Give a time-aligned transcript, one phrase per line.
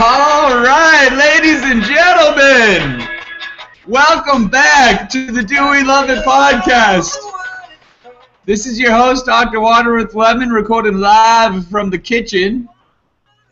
[0.00, 3.08] All right, ladies and gentlemen,
[3.88, 7.16] welcome back to the Do We Love It podcast.
[8.44, 9.58] This is your host, Dr.
[9.58, 12.68] Waterworth Lemon, recording live from the kitchen.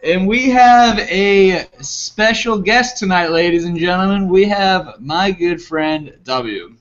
[0.04, 4.28] And we have a special guest tonight, ladies and gentlemen.
[4.28, 6.76] We have my good friend W.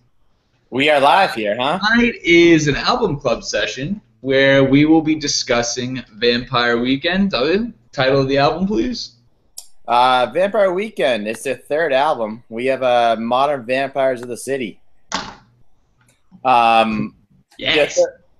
[0.69, 1.79] We are live here, huh?
[1.79, 7.31] Tonight is an album club session where we will be discussing Vampire Weekend.
[7.31, 9.14] W, title of the album, please.
[9.87, 11.27] Uh, Vampire Weekend.
[11.27, 12.43] It's their third album.
[12.49, 14.79] We have uh, Modern Vampires of the City.
[16.43, 17.15] Um,
[17.57, 17.99] Yes.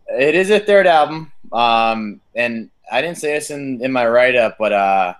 [0.09, 1.31] it is a third album.
[1.53, 5.13] Um, and I didn't say this in, in my write up, but uh,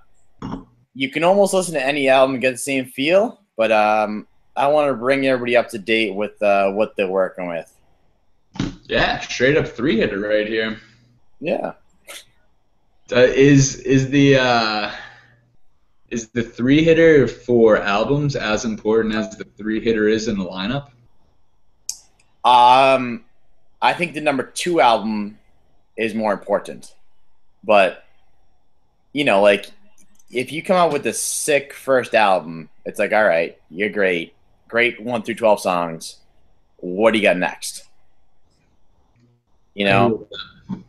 [0.93, 3.39] you can almost listen to any album and get the same feel.
[3.55, 7.47] But um, I want to bring everybody up to date with uh, what they're working
[7.47, 7.71] with.
[8.83, 10.77] Yeah, straight up three hitter right here.
[11.39, 11.73] Yeah.
[13.11, 14.91] Uh, is is the uh,
[16.09, 20.45] is the three hitter for albums as important as the three hitter is in the
[20.45, 20.89] lineup?
[22.43, 23.25] Um,
[23.81, 25.39] I think the number two album
[25.97, 26.93] is more important,
[27.63, 28.03] but
[29.13, 29.71] you know, like
[30.29, 34.35] if you come out with a sick first album, it's like, all right, you're great,
[34.67, 36.17] great one through twelve songs.
[36.77, 37.85] What do you got next?
[39.73, 40.27] You know,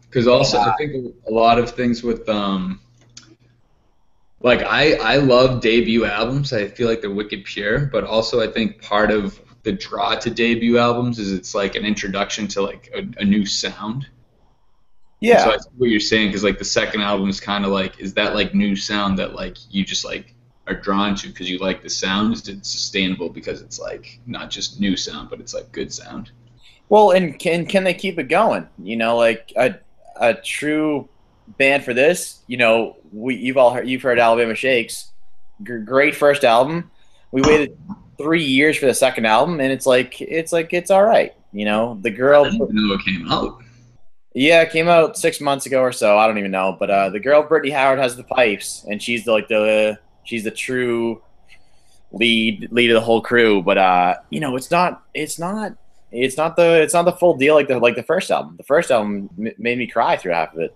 [0.02, 2.80] because also I think a lot of things with um,
[4.46, 6.52] like I I love debut albums.
[6.52, 10.30] I feel like they're wicked pure, but also I think part of the draw to
[10.30, 14.06] debut albums is it's like an introduction to like a, a new sound.
[15.20, 17.72] yeah, So I see what you're saying because like the second album is kind of
[17.72, 20.36] like is that like new sound that like you just like
[20.68, 22.32] are drawn to because you like the sound?
[22.32, 26.30] Is it sustainable because it's like not just new sound but it's like good sound?
[26.88, 28.68] Well, and can can they keep it going?
[28.78, 29.80] You know, like a
[30.14, 31.08] a true
[31.58, 32.40] band for this.
[32.46, 35.10] You know, we you've all heard, you've heard Alabama Shakes,
[35.62, 36.90] G- great first album.
[37.32, 37.76] We waited
[38.18, 41.34] three years for the second album, and it's like it's like it's all right.
[41.52, 43.62] You know, the I girl, didn't know it came out.
[44.34, 46.18] yeah, it came out six months ago or so.
[46.18, 49.24] I don't even know, but uh, the girl Brittany Howard has the pipes, and she's
[49.24, 51.22] the, like the she's the true
[52.12, 53.62] lead lead of the whole crew.
[53.62, 55.72] But uh, you know, it's not it's not
[56.12, 58.56] it's not the it's not the full deal like the like the first album.
[58.56, 60.74] The first album m- made me cry through half of it.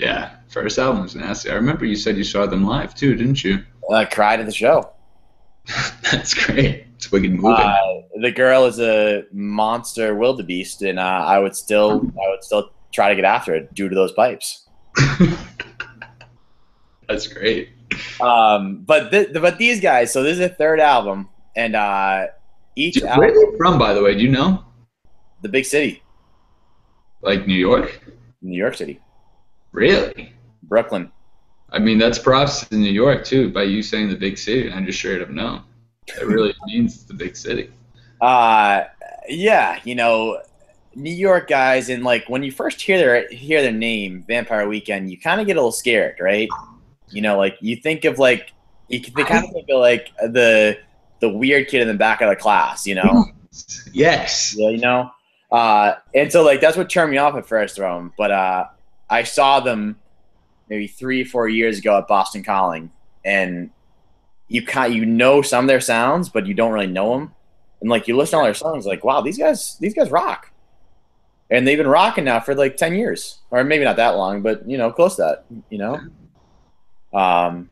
[0.00, 1.50] Yeah, first album was nasty.
[1.50, 3.62] I remember you said you saw them live too, didn't you?
[3.92, 4.90] I cried at the show.
[6.10, 6.86] That's great.
[6.94, 7.52] It's wicked moving.
[7.52, 7.76] Uh,
[8.20, 13.10] the girl is a monster wildebeest, and uh, I would still I would still try
[13.10, 14.66] to get after it due to those pipes.
[17.08, 17.70] That's great.
[18.20, 22.28] Um, but th- but these guys, so this is a third album, and uh,
[22.76, 24.14] each Where album, are they from, by the way?
[24.14, 24.64] Do you know?
[25.42, 26.02] the big city,
[27.22, 28.04] Like New York?
[28.42, 29.00] New York City,
[29.72, 30.32] Really?
[30.64, 31.10] Brooklyn.
[31.72, 33.50] I mean, that's props to New York too.
[33.50, 35.62] By you saying the big city, I just straight up know.
[36.08, 37.70] It really means the big city.
[38.20, 38.84] Uh,
[39.28, 40.40] yeah, you know,
[40.94, 45.10] New York guys, and like when you first hear their hear their name, Vampire Weekend,
[45.10, 46.48] you kind of get a little scared, right?
[47.10, 48.52] You know, like you think of like
[48.88, 50.78] you they kind of think of like the
[51.20, 53.26] the weird kid in the back of the class, you know,
[53.92, 54.54] Yes.
[54.56, 55.10] yeah, you know.
[55.52, 58.12] Uh, and so like that's what turned me off at first from.
[58.16, 58.66] But uh,
[59.10, 59.96] I saw them
[60.68, 62.90] maybe three four years ago at Boston Calling,
[63.24, 63.70] and
[64.48, 67.34] you kind you know some of their sounds, but you don't really know them.
[67.80, 70.52] And like you listen to all their songs, like wow, these guys these guys rock.
[71.50, 74.68] And they've been rocking now for like ten years, or maybe not that long, but
[74.68, 75.44] you know, close to that.
[75.68, 76.00] You know.
[77.12, 77.70] Um,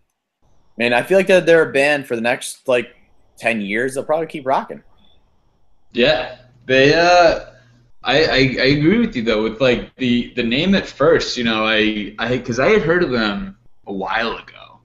[0.80, 2.94] and I feel like that they're a band for the next like
[3.36, 3.94] ten years.
[3.94, 4.82] They'll probably keep rocking.
[5.92, 6.38] Yeah.
[6.66, 6.94] They.
[6.94, 7.52] Uh.
[8.08, 11.44] I, I, I agree with you though with like the the name at first you
[11.44, 14.80] know I I because I had heard of them a while ago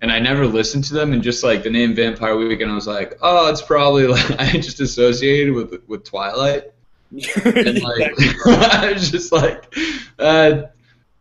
[0.00, 2.86] and I never listened to them and just like the name Vampire Weekend I was
[2.86, 6.72] like oh it's probably like I just associated with with Twilight
[7.44, 8.14] and like
[8.46, 9.74] I was just like,
[10.18, 10.62] uh,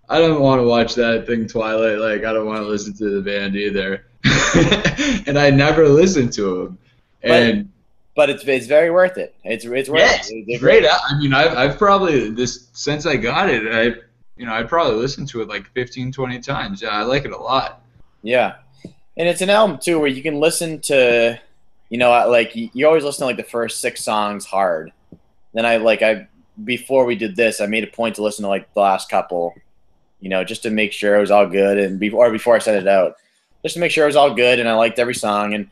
[0.07, 1.97] I don't want to watch that thing Twilight.
[1.97, 4.05] Like I don't want to listen to the band either.
[5.27, 6.77] and I never listened to them.
[7.23, 7.71] And
[8.21, 9.33] but it's it's very worth it.
[9.43, 10.45] It's it's worth yes, it.
[10.47, 10.85] It's great.
[10.85, 13.63] I mean, I've I've probably this since I got it.
[13.73, 13.99] I
[14.37, 16.83] you know I probably listened to it like 15, 20 times.
[16.83, 17.81] Yeah, I like it a lot.
[18.21, 18.57] Yeah,
[19.17, 21.41] and it's an album too where you can listen to,
[21.89, 24.91] you know, like you, you always listen to like the first six songs hard.
[25.55, 26.27] Then I like I
[26.63, 29.55] before we did this, I made a point to listen to like the last couple,
[30.19, 32.77] you know, just to make sure it was all good, and before before I sent
[32.77, 33.15] it out,
[33.63, 35.71] just to make sure it was all good, and I liked every song, and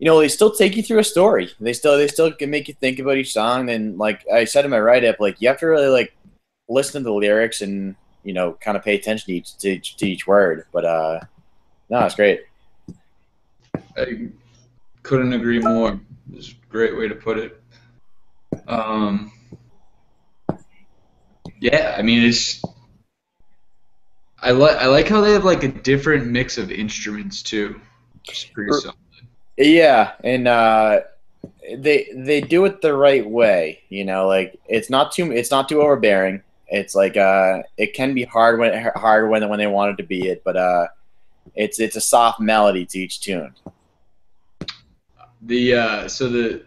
[0.00, 1.50] you know, they still take you through a story.
[1.60, 4.64] They still they still can make you think about each song, and like I said
[4.64, 6.16] in my write up, like you have to really like
[6.70, 7.94] listen to the lyrics and
[8.24, 10.64] you know kind of pay attention to each to each, to each word.
[10.72, 11.20] But uh,
[11.90, 12.40] No, it's great.
[13.94, 14.28] I
[15.02, 16.00] couldn't agree more.
[16.32, 17.62] It's a great way to put it.
[18.66, 19.30] Um,
[21.60, 22.62] yeah, I mean it's.
[24.40, 27.78] I like I like how they have like a different mix of instruments too.
[28.26, 28.96] It's pretty solid.
[29.60, 31.00] Yeah, and uh,
[31.76, 33.80] they they do it the right way.
[33.90, 36.42] You know, like it's not too it's not too overbearing.
[36.68, 40.08] It's like uh, it can be hard when hard when when they want it to
[40.08, 40.86] be it, but uh,
[41.54, 43.54] it's it's a soft melody to each tune.
[45.42, 46.62] The uh, so the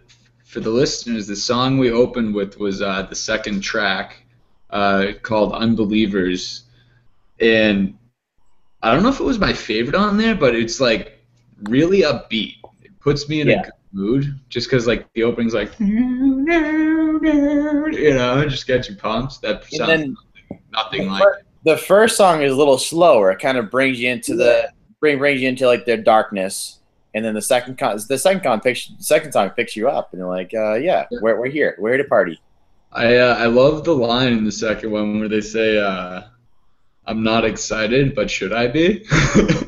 [0.46, 4.24] for the listeners, the song we opened with was uh, the second track
[4.70, 6.66] uh, called "Unbelievers,"
[7.40, 7.98] and
[8.84, 11.20] I don't know if it was my favorite on there, but it's like
[11.64, 12.58] really upbeat.
[13.04, 13.60] Puts me in Yeah.
[13.60, 16.46] a good mood just because like the opening's like you
[18.14, 19.42] know, just gets you pumped.
[19.42, 20.16] That sounds then
[20.72, 21.24] nothing the like
[21.66, 23.32] the first song is a little slower.
[23.32, 24.70] It kind of brings you into the
[25.00, 26.80] bring brings you into like their darkness,
[27.14, 30.14] and then the second con the second con picks the second song picks you up,
[30.14, 32.40] and you're like, uh, yeah, we're we're here, we're here to party.
[32.92, 36.22] I uh, I love the line in the second one where they say, uh,
[37.06, 39.06] "I'm not excited, but should I be?"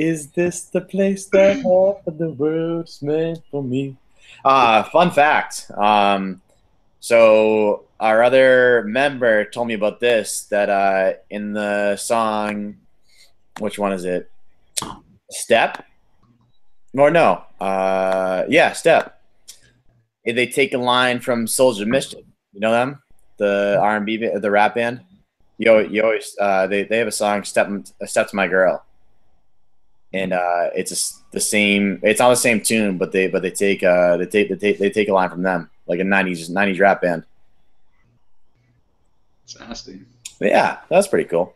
[0.00, 3.98] Is this the place that half of the world's meant for me?
[4.42, 5.70] Uh, fun fact.
[5.76, 6.40] Um,
[7.00, 12.78] so our other member told me about this that uh, in the song,
[13.58, 14.30] which one is it?
[15.30, 15.84] Step?
[16.94, 17.44] Or no?
[17.60, 19.20] Uh, yeah, Step.
[20.24, 22.24] They take a line from Souls of Mischief.
[22.54, 23.02] You know them?
[23.36, 25.02] The R and B, the rap band.
[25.58, 27.68] You always, you always uh, they they have a song "Step
[28.06, 28.82] Step to My Girl."
[30.12, 32.00] And uh, it's the same.
[32.02, 34.78] It's on the same tune, but they but they take uh they take they take,
[34.78, 37.24] they take a line from them, like a '90s '90s rap band.
[39.44, 40.00] it's nasty.
[40.40, 41.54] Yeah, that's pretty cool.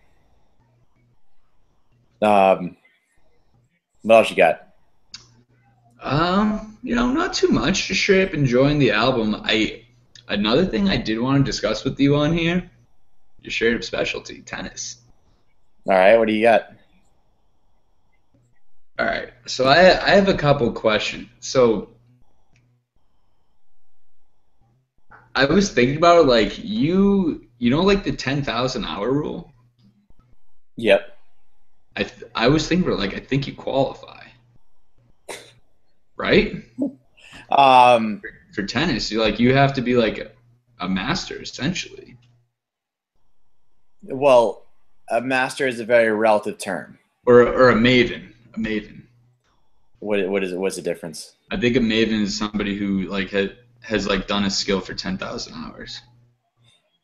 [2.23, 2.77] Um,
[4.03, 4.69] what else you got?
[6.01, 7.89] Um, you know, not too much.
[7.89, 9.41] Just straight up enjoying the album.
[9.45, 9.85] I
[10.29, 12.71] another thing I did want to discuss with you on here,
[13.41, 14.99] your straight up specialty, tennis.
[15.87, 16.74] All right, what do you got?
[18.99, 19.31] All right.
[19.47, 21.29] So I I have a couple questions.
[21.41, 21.91] So
[25.35, 29.53] I was thinking about it, like you you know like the ten thousand hour rule.
[30.77, 31.19] Yep.
[31.97, 34.25] I th- I was thinking about like I think you qualify,
[36.17, 36.57] right?
[37.51, 38.23] Um,
[38.55, 40.31] For tennis, you like you have to be like a,
[40.81, 42.17] a master essentially.
[44.03, 44.65] well,
[45.11, 46.99] a master is a very relative term.
[47.27, 49.03] or or a maven, a maven.
[50.01, 50.59] What what is it?
[50.59, 51.37] What's the difference?
[51.51, 54.95] I think a maven is somebody who like had, has like done a skill for
[54.95, 56.01] ten thousand hours.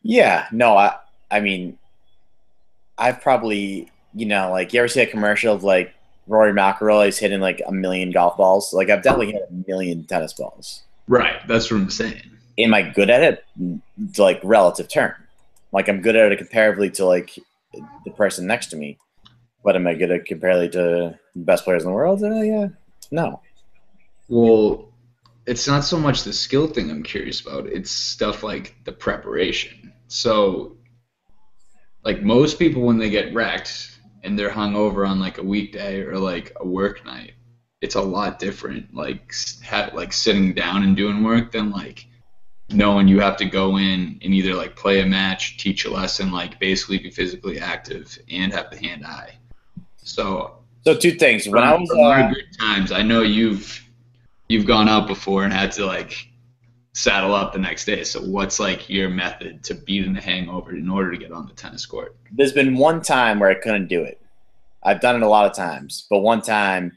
[0.02, 0.96] Yeah, no, I
[1.30, 1.78] I mean,
[2.98, 5.94] I've probably you know like you ever see a commercial of like
[6.30, 8.72] Rory McIlroy is hitting like a million golf balls?
[8.72, 10.82] Like I've definitely hit a million tennis balls.
[11.08, 11.46] Right.
[11.48, 12.22] That's what I'm saying.
[12.56, 13.82] Am I good at it?
[14.16, 15.14] Like relative term.
[15.72, 17.36] Like I'm good at it comparatively to like
[18.04, 18.98] the person next to me,
[19.64, 22.22] but am I good at it comparatively to best players in the world?
[22.22, 22.68] Uh, yeah,
[23.10, 23.40] no.
[24.28, 24.92] Well,
[25.46, 27.66] it's not so much the skill thing I'm curious about.
[27.66, 29.92] It's stuff like the preparation.
[30.08, 30.76] So,
[32.04, 36.02] like most people, when they get wrecked and they're hung over on like a weekday
[36.02, 37.32] or like a work night,
[37.80, 38.94] it's a lot different.
[38.94, 39.32] Like
[39.94, 42.06] like sitting down and doing work than like
[42.72, 46.30] knowing you have to go in and either like play a match, teach a lesson,
[46.30, 49.36] like basically be physically active and have the hand eye.
[49.96, 51.46] So So two things.
[51.46, 53.82] When I was uh, good times, I know you've
[54.48, 56.16] you've gone out before and had to like
[56.92, 58.02] saddle up the next day.
[58.04, 61.52] So what's like your method to beating the hangover in order to get on the
[61.52, 62.16] tennis court?
[62.32, 64.20] there's been one time where I couldn't do it.
[64.82, 66.96] I've done it a lot of times, but one time,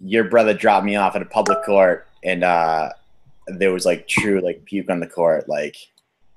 [0.00, 2.90] your brother dropped me off at a public court, and uh,
[3.48, 5.48] there was like true like puke on the court.
[5.48, 5.76] Like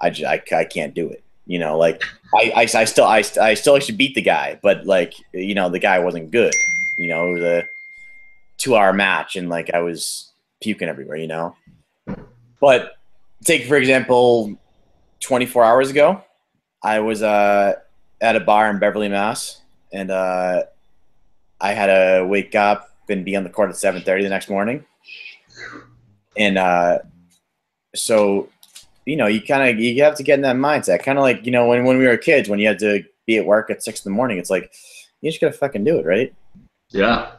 [0.02, 1.24] I just I, I can't do it.
[1.48, 2.04] You know, like
[2.36, 5.70] I, I, I still I, I still actually beat the guy, but like you know
[5.70, 6.54] the guy wasn't good.
[6.98, 7.64] You know, it was a
[8.58, 11.18] two hour match, and like I was puking everywhere.
[11.18, 11.56] You know,
[12.60, 12.98] but
[13.46, 14.58] take for example,
[15.22, 16.22] twenty four hours ago,
[16.84, 17.76] I was uh
[18.22, 19.62] at a bar in Beverly, Mass,
[19.94, 20.64] and uh,
[21.62, 24.50] I had to wake up and be on the court at seven thirty the next
[24.50, 24.84] morning,
[26.36, 27.00] and uh,
[27.96, 28.50] so
[29.08, 31.46] you know you kind of you have to get in that mindset, kind of like
[31.46, 33.82] you know when when we were kids when you had to be at work at
[33.82, 34.70] six in the morning, it's like
[35.22, 36.36] you just gotta fucking do it, right?
[36.90, 37.32] Yeah.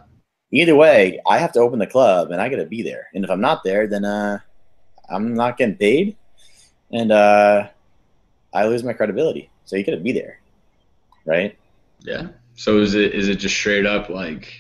[0.51, 3.31] Either way, I have to open the club and I gotta be there, and if
[3.31, 4.39] I'm not there, then uh,
[5.11, 6.17] I'm not getting paid,
[6.91, 7.69] and uh,
[8.55, 9.51] I lose my credibility.
[9.67, 10.41] So you gotta be there,
[11.27, 11.55] right?
[12.01, 12.29] Yeah.
[12.57, 14.51] So is it is it just straight up like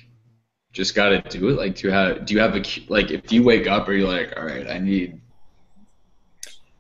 [0.73, 1.57] just got to do it?
[1.57, 4.07] Like do you have do you have a like if you wake up are you're
[4.07, 5.19] like all right I need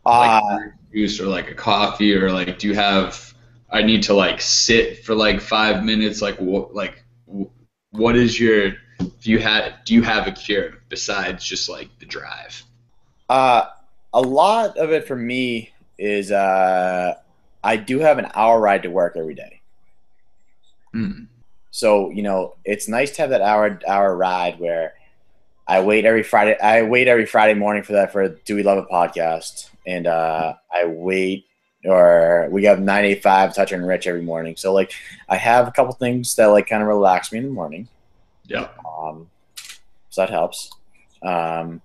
[0.08, 0.58] like Uh,
[0.92, 3.34] juice or like a coffee or like do you have
[3.70, 7.04] I need to like sit for like five minutes like what like
[7.90, 12.06] what is your do you have do you have a cure besides just like the
[12.06, 12.62] drive?
[13.28, 13.66] uh,
[14.14, 17.14] a lot of it for me is uh,
[17.62, 19.60] I do have an hour ride to work every day.
[20.92, 21.24] Hmm.
[21.70, 24.94] So you know, it's nice to have that hour hour ride where
[25.66, 26.58] I wait every Friday.
[26.60, 30.54] I wait every Friday morning for that for Do We Love a podcast, and uh,
[30.72, 31.46] I wait
[31.84, 34.56] or we have 985 Toucher and Rich every morning.
[34.56, 34.92] So like,
[35.28, 37.88] I have a couple things that like kind of relax me in the morning.
[38.44, 38.68] Yeah.
[38.86, 39.28] Um,
[40.10, 40.70] so that helps.
[41.22, 41.80] Um,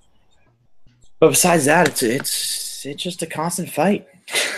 [1.19, 4.07] but besides that, it's it's it's just a constant fight.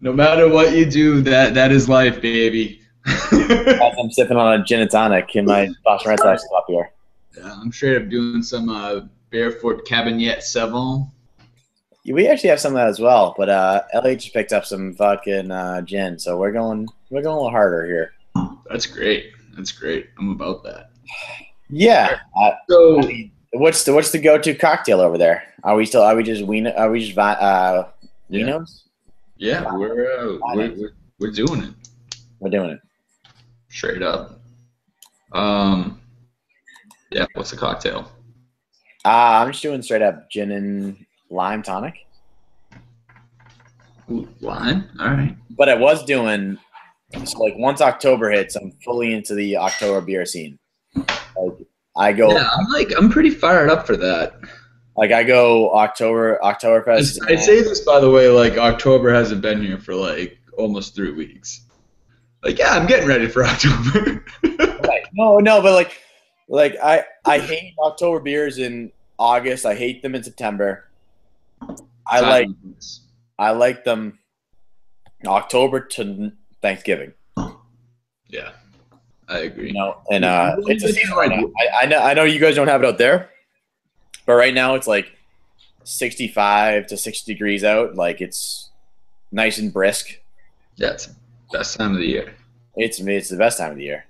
[0.00, 2.80] no matter what you do, that that is life, baby.
[3.04, 6.90] I'm sipping on a gin and tonic in my Boston Red Sox cup here.
[7.36, 9.00] Yeah, I'm straight up doing some uh,
[9.40, 11.10] Barefoot Cabernet Sauvignon.
[12.10, 13.82] We actually have some of that as well, but uh,
[14.14, 17.84] just picked up some fucking uh, gin, so we're going we're going a little harder
[17.84, 18.12] here.
[18.70, 19.32] That's great.
[19.54, 20.08] That's great.
[20.18, 20.88] I'm about that.
[21.68, 22.18] Yeah.
[22.40, 25.42] Uh, So I mean, what's the what's the go to cocktail over there?
[25.64, 27.88] Are we still are we just wien are we just uh,
[28.30, 28.84] yeah, vinos?
[29.36, 31.74] yeah, we're, uh, we're we're we're doing it
[32.40, 32.80] We're doing it.
[33.68, 34.40] straight up.
[35.32, 36.00] Um,
[37.10, 37.26] yeah.
[37.34, 38.10] What's the cocktail?
[39.06, 41.94] Uh, I'm just doing straight up gin and lime tonic.
[44.10, 44.88] Ooh, lime.
[44.98, 45.36] All right.
[45.50, 46.58] But I was doing
[47.24, 50.58] so like once October hits, I'm fully into the October beer scene.
[50.96, 54.40] Like I go Yeah, I'm like I'm pretty fired up for that.
[54.96, 57.20] like I go October Oktoberfest.
[57.30, 61.12] I say this by the way, like October hasn't been here for like almost three
[61.12, 61.62] weeks.
[62.42, 64.24] Like, yeah, I'm getting ready for October.
[64.42, 65.04] Right.
[65.14, 66.00] No, no, but like,
[66.48, 69.66] like I I hate October beers in August.
[69.66, 70.88] I hate them in September.
[72.06, 72.48] I like
[73.38, 74.18] I like them
[75.26, 76.32] October to
[76.62, 77.12] Thanksgiving.
[78.28, 78.52] Yeah,
[79.28, 79.68] I agree.
[79.68, 81.50] You know, and uh, it's a season right now.
[81.58, 83.30] I, I know I know you guys don't have it out there,
[84.26, 85.12] but right now it's like
[85.84, 87.94] sixty-five to sixty degrees out.
[87.94, 88.70] Like it's
[89.32, 90.18] nice and brisk.
[90.76, 91.08] Yeah, it's
[91.52, 92.34] best time of the year.
[92.76, 94.04] It's it's the best time of the year.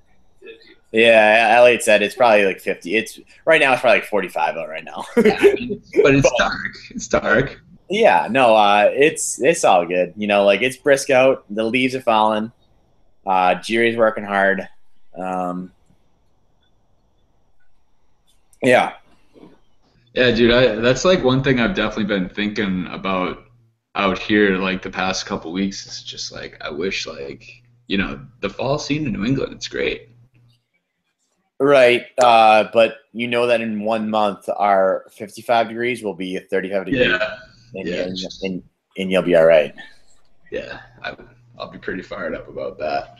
[0.96, 2.96] Yeah, Elliot said it's probably like fifty.
[2.96, 3.74] It's right now.
[3.74, 5.04] It's probably like forty-five out right now.
[5.16, 5.38] Yeah,
[6.02, 6.74] but it's dark.
[6.90, 7.60] It's dark.
[7.90, 10.14] Yeah, no, uh, it's it's all good.
[10.16, 11.44] You know, like it's brisk out.
[11.50, 12.50] The leaves are falling.
[13.26, 14.66] Uh, Jerry's working hard.
[15.14, 15.70] Um,
[18.62, 18.94] yeah,
[20.14, 23.44] Yeah, dude, I, that's like one thing I've definitely been thinking about
[23.94, 25.84] out here like the past couple weeks.
[25.84, 29.52] It's just like I wish like you know the fall scene in New England.
[29.52, 30.08] It's great.
[31.60, 32.06] Right.
[32.18, 37.12] Uh, but you know that in one month, our fifty-five degrees will be thirty-five degrees,
[37.74, 38.62] and, yeah, and, and,
[38.98, 39.74] and you'll be all right.
[40.50, 40.80] yeah.
[41.02, 41.16] I,
[41.58, 43.16] I'll be pretty fired up about that.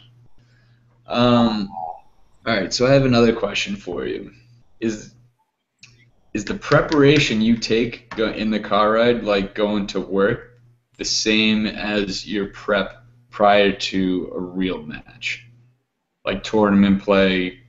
[1.07, 4.33] Um, all right, so I have another question for you.
[4.81, 5.15] Is
[6.35, 10.61] is the preparation you take in the car ride, like going to work,
[10.99, 15.47] the same as your prep prior to a real match,
[16.27, 17.61] like tournament play,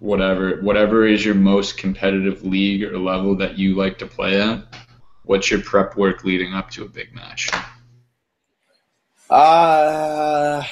[0.00, 4.64] whatever, whatever is your most competitive league or level that you like to play at?
[5.24, 7.50] What's your prep work leading up to a big match?
[9.28, 10.64] Uh,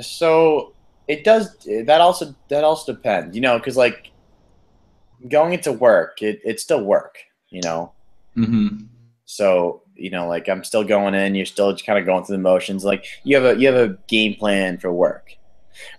[0.00, 0.72] so
[1.08, 1.56] it does.
[1.64, 3.34] That also that also depends.
[3.34, 4.12] You know, because like
[5.28, 7.18] going into work, it, it's still work.
[7.48, 7.92] You know,
[8.36, 8.84] Mm-hmm.
[9.24, 11.34] So you know, like I'm still going in.
[11.34, 12.84] You're still just kind of going through the motions.
[12.84, 15.36] Like you have a you have a game plan for work.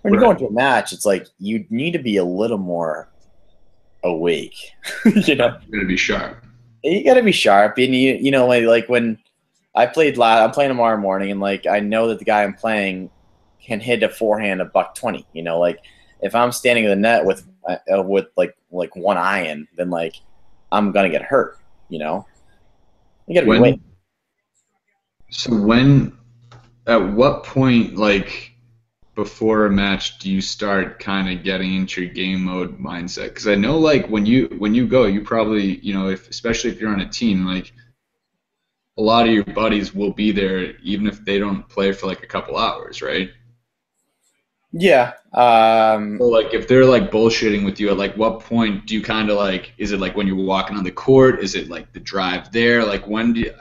[0.02, 3.08] When you go into a match, it's like you need to be a little more
[4.04, 4.56] awake.
[5.04, 6.44] you know, You're gonna be sharp.
[6.82, 7.78] you got to be sharp.
[7.78, 9.18] And you you know, like, like when
[9.74, 12.54] I played last, I'm playing tomorrow morning, and like I know that the guy I'm
[12.54, 13.10] playing
[13.62, 15.26] can hit a forehand a buck twenty.
[15.32, 15.78] You know, like
[16.20, 20.16] if I'm standing in the net with uh, with like like one iron, then like
[20.72, 21.58] I'm gonna get hurt.
[21.88, 22.26] You know,
[23.26, 23.80] you got to be awake.
[25.30, 26.16] So when,
[26.86, 28.52] at what point, like
[29.18, 33.24] before a match, do you start kind of getting into your game mode mindset?
[33.30, 36.70] Because I know, like when you when you go, you probably, you know, if especially
[36.70, 37.72] if you're on a team, like
[38.96, 42.22] a lot of your buddies will be there, even if they don't play for like
[42.22, 43.30] a couple hours, right?
[44.72, 45.14] Yeah.
[45.32, 49.02] Um, So like if they're like bullshitting with you, at like what point do you
[49.02, 49.72] kind of like?
[49.78, 51.42] Is it like when you're walking on the court?
[51.42, 52.84] Is it like the drive there?
[52.84, 53.54] Like when do you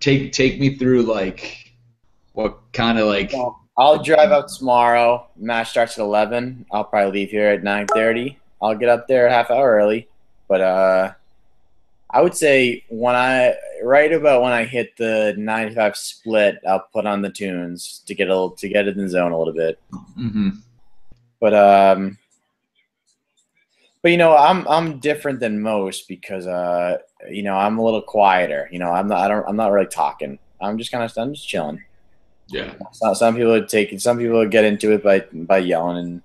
[0.00, 1.72] take take me through like
[2.32, 3.32] what kind of like?
[3.32, 5.26] Well, I'll drive out tomorrow.
[5.36, 6.64] Match starts at eleven.
[6.72, 8.38] I'll probably leave here at nine thirty.
[8.62, 10.08] I'll get up there a half hour early,
[10.48, 11.12] but uh,
[12.10, 16.88] I would say when I right about when I hit the ninety five split, I'll
[16.92, 19.52] put on the tunes to get a little, to get in the zone a little
[19.52, 19.78] bit.
[19.90, 20.50] hmm
[21.38, 22.16] But um,
[24.00, 26.96] but you know, I'm I'm different than most because uh,
[27.28, 28.70] you know, I'm a little quieter.
[28.72, 30.38] You know, I'm not I don't I'm not really talking.
[30.60, 31.82] I'm just kind of I'm just chilling.
[32.48, 32.74] Yeah.
[32.92, 34.00] Some, some people would take it.
[34.00, 36.22] Some people would get into it by by yelling and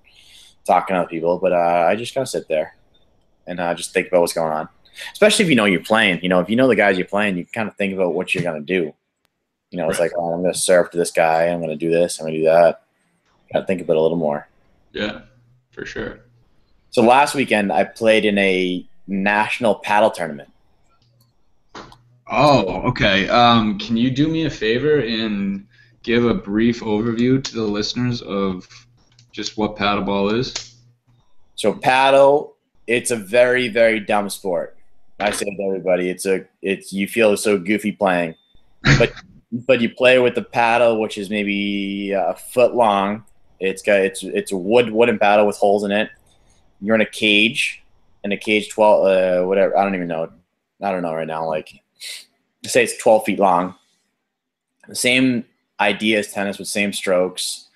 [0.66, 1.40] talking to other people.
[1.40, 2.76] But uh, I just kind of sit there
[3.48, 4.70] and uh, just think about what's going on.
[5.14, 6.22] Especially if you know you're playing.
[6.22, 8.34] You know, if you know the guys you're playing, you kind of think about what
[8.36, 8.94] you're gonna do.
[9.72, 10.06] You know, it's Right.
[10.12, 11.46] like, oh, I'm gonna serve to this guy.
[11.48, 12.20] I'm gonna do this.
[12.20, 12.84] I'm gonna do that.
[13.54, 14.48] Got to think about it a little more.
[14.94, 15.22] Yeah.
[15.72, 16.20] For sure.
[16.92, 20.50] So last weekend I played in a national paddle tournament.
[22.28, 23.28] Oh, okay.
[23.28, 25.66] Um, can you do me a favor and
[26.04, 28.68] give a brief overview to the listeners of
[29.32, 30.76] just what paddleball is?
[31.56, 32.56] So paddle,
[32.88, 34.78] it's a very very dumb sport.
[35.20, 38.36] I say to everybody, it's a it's you feel so goofy playing,
[38.98, 39.14] but
[39.52, 43.24] but you play with the paddle, which is maybe a foot long.
[43.60, 46.10] It's got it's it's a wood wooden paddle with holes in it.
[46.82, 47.84] You're in a cage,
[48.24, 50.32] in a cage twelve uh, whatever I don't even know.
[50.82, 51.48] I don't know right now.
[51.48, 51.84] Like
[52.66, 53.76] say it's twelve feet long.
[54.88, 55.46] The same
[55.82, 57.70] idea as tennis with same strokes,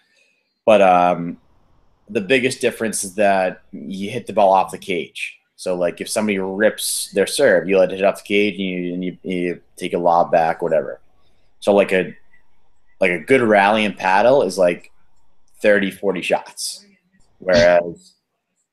[0.65, 1.37] but um,
[2.09, 5.37] the biggest difference is that you hit the ball off the cage.
[5.55, 8.63] So like if somebody rips their serve, you let it hit off the cage and
[8.63, 10.99] you, and you, you take a lob back, whatever.
[11.59, 12.15] So like a
[13.01, 14.91] like a good rally and paddle is like
[15.61, 16.85] 30, 40 shots.
[17.39, 18.13] Whereas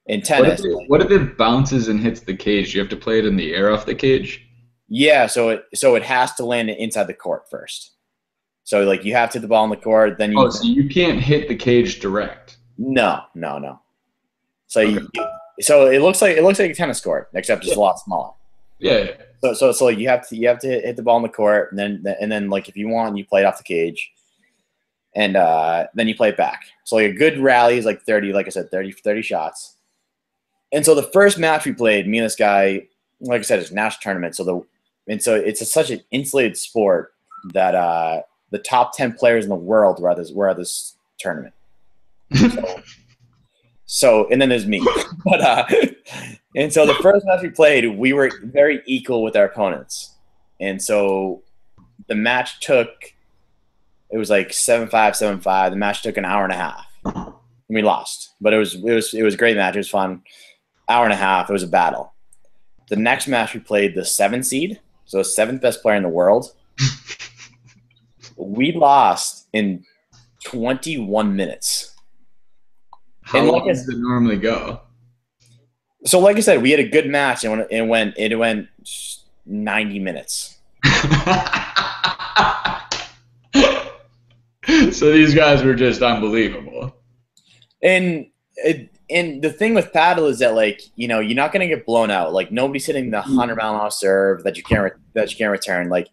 [0.07, 2.75] in What tennis, if, it, what if it bounces and hits the cage?
[2.75, 4.47] You have to play it in the air off the cage?
[4.95, 7.93] yeah, so it so it has to land inside the court first.
[8.65, 10.65] So like you have to hit the ball in the court, then you Oh, so
[10.65, 12.59] you can't hit the cage direct.
[12.79, 13.81] No, no, no.
[14.67, 15.09] So you,
[15.61, 18.33] so it looks like it looks like a tennis court, except it's a lot smaller.
[18.79, 19.13] Yeah.
[19.43, 21.29] So so so you have to you have to hit, hit the ball in the
[21.29, 24.13] court, and then and then like if you want, you play it off the cage,
[25.15, 26.65] and uh, then you play it back.
[26.85, 29.77] So like a good rally is like thirty, like I said, 30, 30 shots.
[30.73, 32.87] And so the first match we played, me and this guy,
[33.21, 34.37] like I said, it's a national tournament.
[34.37, 34.63] So the
[35.07, 37.15] and so it's a, such an insulated sport
[37.53, 40.97] that uh, the top ten players in the world were at this were at this
[41.19, 41.55] tournament.
[42.35, 42.83] So,
[44.25, 44.81] so and then there's me.
[45.25, 45.67] But uh
[46.57, 50.17] and so the first match we played, we were very equal with our opponents.
[50.61, 51.43] And so
[52.09, 52.89] the match took
[54.11, 55.73] it was like seven five, seven five.
[55.73, 56.87] The match took an hour and a half.
[57.05, 57.35] And
[57.69, 58.35] we lost.
[58.41, 59.75] But it was it was it was a great match.
[59.75, 60.23] It was fun.
[60.89, 61.49] Hour and a half.
[61.49, 62.13] It was a battle.
[62.89, 66.09] The next match we played the seventh seed, so the seventh best player in the
[66.09, 66.53] world.
[68.49, 69.85] we lost in
[70.45, 71.95] 21 minutes.
[73.23, 74.81] How And long does it normally go?
[76.05, 78.69] So, like I said, we had a good match, and it went it went
[79.47, 80.59] ninety minutes.
[84.91, 86.97] so these guys were just unbelievable.
[87.83, 88.27] And
[88.57, 91.87] it, and the thing with paddle is that like you know you're not gonna get
[91.87, 92.33] blown out.
[92.33, 93.37] Like nobody's hitting the mm-hmm.
[93.37, 95.89] hundred mile an hour serve that you can't re- that you can't return.
[95.89, 96.09] Like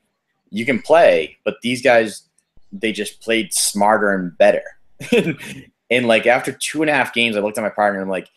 [0.49, 2.23] you can play, but these guys
[2.71, 4.63] they just played smarter and better.
[5.89, 8.11] and like after two and a half games, I looked at my partner and I'm
[8.11, 8.29] like,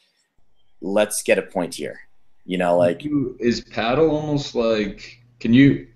[0.80, 2.00] let's get a point here.
[2.44, 3.02] You know, like
[3.38, 5.86] is paddle almost like can you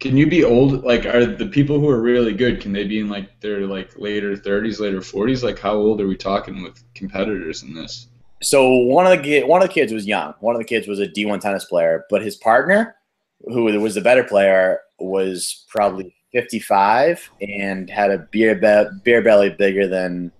[0.00, 3.00] can you be old like are the people who are really good can they be
[3.00, 6.84] in like their like later 30s later 40s like how old are we talking with
[6.94, 8.06] competitors in this
[8.40, 10.34] so one of the one of the kids was young.
[10.40, 12.96] One of the kids was a D1 tennis player, but his partner,
[13.44, 19.50] who was the better player, was probably 55 and had a beer be- beer belly
[19.50, 20.30] bigger than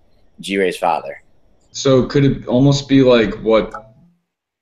[0.41, 1.23] G Ray's father.
[1.73, 3.73] so could it almost be like what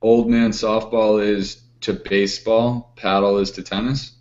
[0.02, 4.12] old man softball is to baseball paddle is to tennis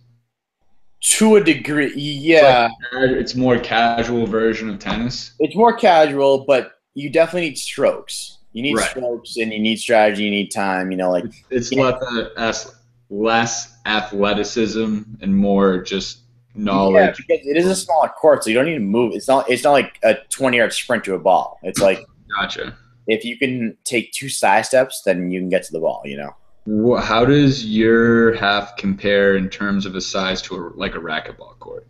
[1.17, 7.09] To a degree, yeah, it's more casual version of tennis it's more casual, but you
[7.09, 8.37] definitely need strokes.
[8.53, 8.89] You need Right.
[8.89, 10.23] strokes, and you need strategy.
[10.23, 10.89] You need time.
[10.91, 11.91] You know, like it's Yeah.
[12.37, 12.71] less, uh,
[13.09, 16.19] less athleticism and more just
[16.55, 19.13] yeah, knowledge because it is a smaller court, so you don't need to move.
[19.13, 19.49] It's not.
[19.49, 21.59] It's not like a 20 yard sprint to a ball.
[21.63, 21.99] It's like
[22.35, 22.75] gotcha
[23.07, 26.01] if you can take two side steps, then you can get to the ball.
[26.05, 26.99] You know.
[26.99, 31.59] How does your half compare in terms of a size to a, like a racquetball
[31.59, 31.87] court?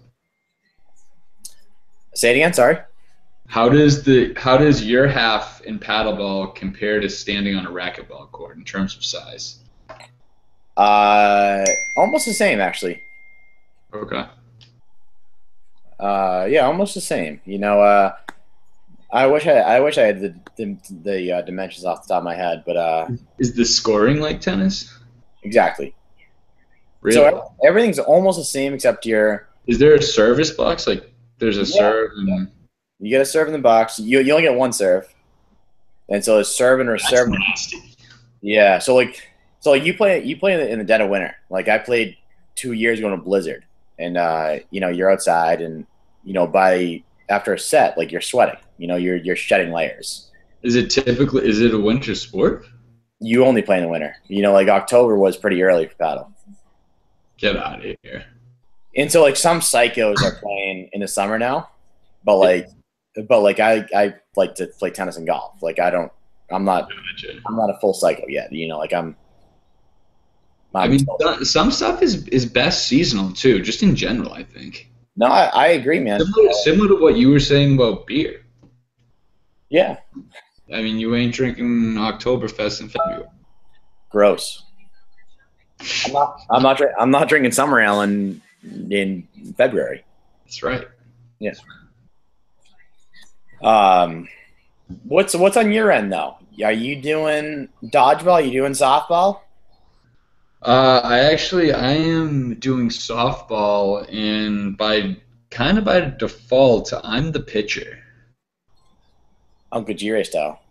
[2.13, 2.53] Say it again.
[2.53, 2.77] Sorry.
[3.47, 8.31] How does the how does your half in paddleball compare to standing on a racquetball
[8.31, 9.59] court in terms of size?
[10.77, 11.65] Uh,
[11.97, 13.01] almost the same actually.
[13.93, 14.25] Okay.
[15.99, 17.39] Uh, yeah, almost the same.
[17.45, 18.13] You know, uh,
[19.11, 22.19] I wish I, I wish I had the the, the uh, dimensions off the top
[22.19, 23.07] of my head, but uh,
[23.39, 24.91] Is the scoring like tennis?
[25.43, 25.93] exactly.
[27.01, 27.15] Really?
[27.17, 30.87] So everything's almost the same except your is there a service box?
[30.87, 31.65] Like there's a Yeah.
[31.79, 32.51] serve and
[32.99, 33.99] you get a serve in the box.
[33.99, 35.07] You you only get one serve,
[36.09, 37.29] and so it's serve and reserve.
[37.29, 37.77] nasty.
[38.41, 39.21] Yeah, so like
[39.65, 41.35] so like you play you play in the, in the dead of winter.
[41.49, 42.15] Like I played
[42.53, 43.65] two years ago in a blizzard,
[43.97, 45.87] and uh, you know you're outside, and
[46.23, 48.59] you know by after a set, like you're sweating.
[48.77, 50.29] You know you're you're shedding layers.
[50.61, 52.67] Is it typically is it a winter sport?
[53.19, 54.15] You only play in the winter.
[54.27, 56.31] You know, like October was pretty early for paddle.
[57.37, 58.23] Get out of here.
[58.95, 61.71] And so like some psychos are playing in the summer now,
[62.23, 62.67] but like
[63.27, 65.63] but like I I like to play tennis and golf.
[65.63, 66.11] Like I don't
[66.51, 66.87] I'm not
[67.47, 68.51] I'm not a full psycho yet.
[68.51, 69.15] You know, like I'm.
[70.75, 71.05] I mean,
[71.43, 74.33] some stuff is is best seasonal too, just in general.
[74.33, 76.19] I think no, I, I agree, man.
[76.19, 78.41] similar, similar to what you were saying about beer.
[79.69, 79.97] Yeah,
[80.73, 83.25] I mean, you ain't drinking Oktoberfest in February.
[84.09, 84.63] gross.
[86.05, 86.41] I'm not.
[86.49, 86.81] I'm not.
[86.99, 90.03] I'm not drinking summer ale in in February.
[90.45, 90.85] That's right.
[93.63, 94.27] Um,
[95.03, 96.37] what's what's on your end though?
[96.63, 98.33] Are you doing dodgeball?
[98.33, 99.41] Are you doing softball?
[100.65, 105.15] Uh, I actually I am doing softball, and by
[105.51, 107.99] kind of by default, I'm the pitcher.
[109.71, 110.61] Uncle Jire style.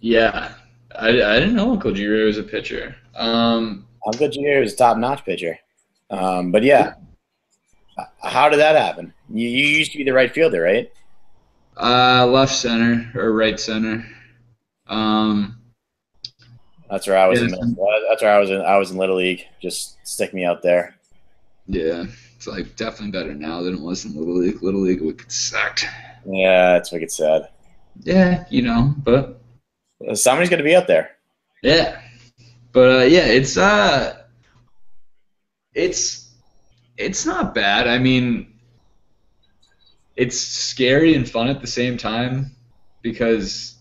[0.00, 0.52] Yeah,
[0.98, 2.96] I, I didn't know Uncle Jiro was a pitcher.
[3.14, 5.58] Um, Uncle Jire was a top notch pitcher.
[6.10, 6.94] Um, but yeah,
[8.22, 9.12] how did that happen?
[9.28, 10.90] You, you used to be the right fielder, right?
[11.78, 14.04] uh, left center or right center.
[14.86, 15.57] Um,
[16.90, 17.40] That's where I was.
[17.42, 17.50] In,
[18.08, 18.60] that's where I was in.
[18.60, 19.44] I was in little league.
[19.60, 20.96] Just stick me out there.
[21.66, 22.04] yeah,
[22.36, 24.62] it's like definitely better now than it was in Little League.
[24.62, 25.84] Little League would sucked.
[26.24, 27.48] Yeah, that's what it said.
[28.04, 29.38] Yeah, you know, but
[30.14, 31.16] Somebody's going to be out there.
[31.62, 32.00] Yeah,
[32.72, 34.22] but uh, yeah, it's uh,
[35.74, 36.30] it's
[36.96, 37.88] it's not bad.
[37.88, 38.54] I mean,
[40.14, 42.54] it's scary and fun at the same time
[43.02, 43.74] because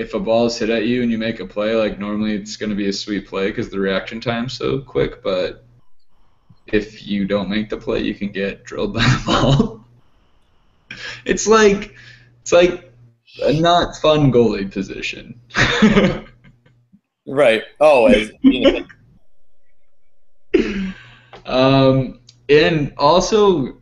[0.00, 2.56] if a ball is hit at you and you make a play, like normally it's
[2.56, 5.22] going to be a sweet play because the reaction time's so quick.
[5.22, 5.62] But
[6.66, 9.84] if you don't make the play, you can get drilled by the ball.
[11.26, 11.94] it's like
[12.40, 12.90] it's like
[13.42, 15.38] a not fun goalie position.
[17.26, 17.62] Right.
[17.78, 18.32] Oh, as,
[21.46, 23.78] um, and also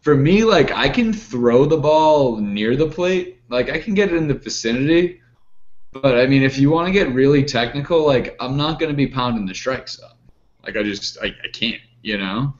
[0.00, 4.10] for me, like I can throw the ball near the plate, like I can get
[4.12, 5.20] it in the vicinity.
[5.94, 9.06] But I mean, if you want to get really technical, like I'm not gonna be
[9.06, 10.18] pounding the strikes up.
[10.64, 12.54] Like I just I, I can't, you know.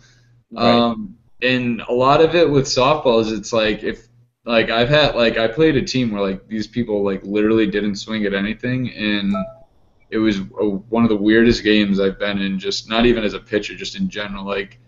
[0.52, 0.64] Right.
[0.64, 4.06] Um, and a lot of it with softball is it's like if
[4.44, 7.96] like I've had like I played a team where like these people like literally didn't
[7.96, 9.34] swing at anything and
[10.10, 10.42] it was a,
[10.88, 13.96] one of the weirdest games I've been in just not even as a pitcher just
[13.96, 14.78] in general like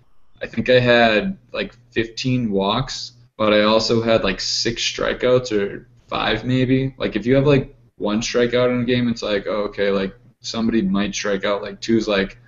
[0.41, 5.89] I think I had like 15 walks but I also had like six strikeouts or
[6.07, 9.65] five maybe like if you have like one strikeout in a game it's like oh,
[9.65, 12.39] okay like somebody might strike out like two is like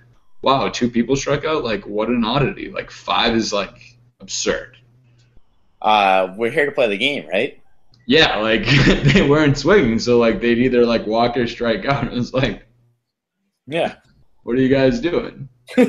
[0.41, 4.77] wow two people struck out like what an oddity like five is like absurd
[5.81, 7.61] uh, we're here to play the game, right?
[8.05, 8.65] yeah, like
[9.13, 12.03] they weren't swinging, so like they'd either like walk or strike out.
[12.03, 12.65] And was like,
[13.67, 13.95] Yeah.
[14.43, 15.47] what are you guys doing?
[15.77, 15.85] I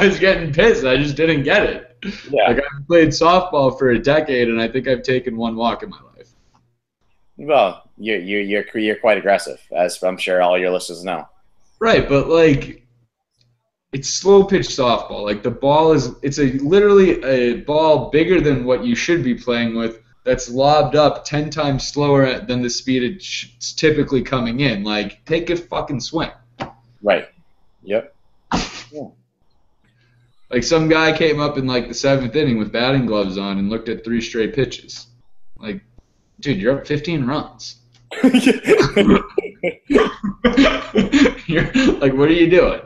[0.00, 0.84] was getting pissed.
[0.84, 1.93] I just didn't get it.
[2.30, 2.48] Yeah.
[2.48, 5.90] Like I've played softball for a decade, and I think I've taken one walk in
[5.90, 6.28] my life.
[7.36, 11.28] Well, you're you're you're you're quite aggressive, as I'm sure all your listeners know.
[11.80, 12.84] Right, but like
[13.92, 15.22] it's slow pitch softball.
[15.22, 19.34] Like the ball is it's a literally a ball bigger than what you should be
[19.34, 24.82] playing with that's lobbed up 10 times slower than the speed it's typically coming in.
[24.82, 26.30] Like take a fucking swing.
[27.02, 27.28] Right.
[27.82, 28.13] Yep.
[30.50, 33.70] Like some guy came up in like the 7th inning with batting gloves on and
[33.70, 35.08] looked at three straight pitches.
[35.58, 35.82] Like
[36.40, 37.76] dude, you're up 15 runs.
[41.46, 42.80] you're like what are you doing?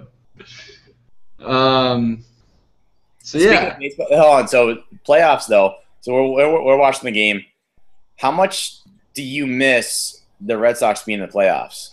[1.41, 2.25] Um
[3.19, 3.79] so Speaking yeah.
[3.79, 4.49] baseball, hold on.
[4.49, 5.75] So playoffs though.
[6.01, 7.45] So we're, we're, we're watching the game.
[8.17, 8.79] How much
[9.15, 11.91] do you miss the Red Sox being in the playoffs?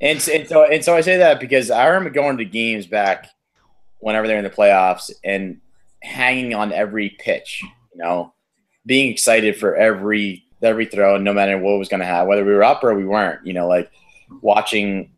[0.00, 3.28] And, and so and so I say that because I remember going to games back
[3.98, 5.60] whenever they're in the playoffs and
[6.02, 7.62] hanging on every pitch.
[7.62, 8.32] You know,
[8.86, 12.52] being excited for every every throw, no matter what was going to happen, whether we
[12.52, 13.44] were up or we weren't.
[13.44, 13.90] You know, like
[14.40, 15.10] watching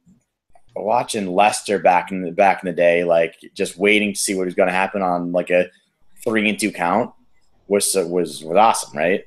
[0.74, 4.46] watching Lester back in the back in the day, like just waiting to see what
[4.46, 5.68] was going to happen on like a
[6.24, 7.12] three and two count
[7.68, 9.24] was was was awesome, right?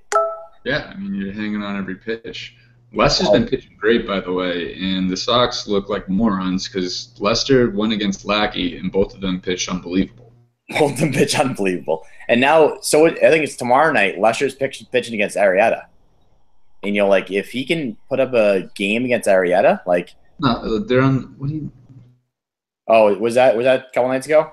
[0.63, 2.55] Yeah, I mean you're hanging on every pitch.
[2.93, 7.11] Lester's been um, pitching great, by the way, and the Sox look like morons because
[7.19, 10.31] Lester went against Lackey, and both of them pitched unbelievable.
[10.79, 14.17] Both of them pitch unbelievable, and now so I think it's tomorrow night.
[14.17, 15.87] Lester's pitching, pitching against Arrieta.
[16.81, 20.49] and you know, like if he can put up a game against Arrieta, like no,
[20.49, 21.35] uh, they're on.
[21.37, 21.71] What do you?
[22.87, 24.51] Oh, was that was that a couple nights ago?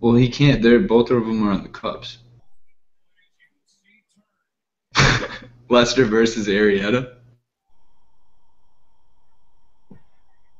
[0.00, 0.62] Well, he can't.
[0.62, 2.18] They're both of them are on the Cubs.
[5.68, 7.17] Lester versus Arrieta.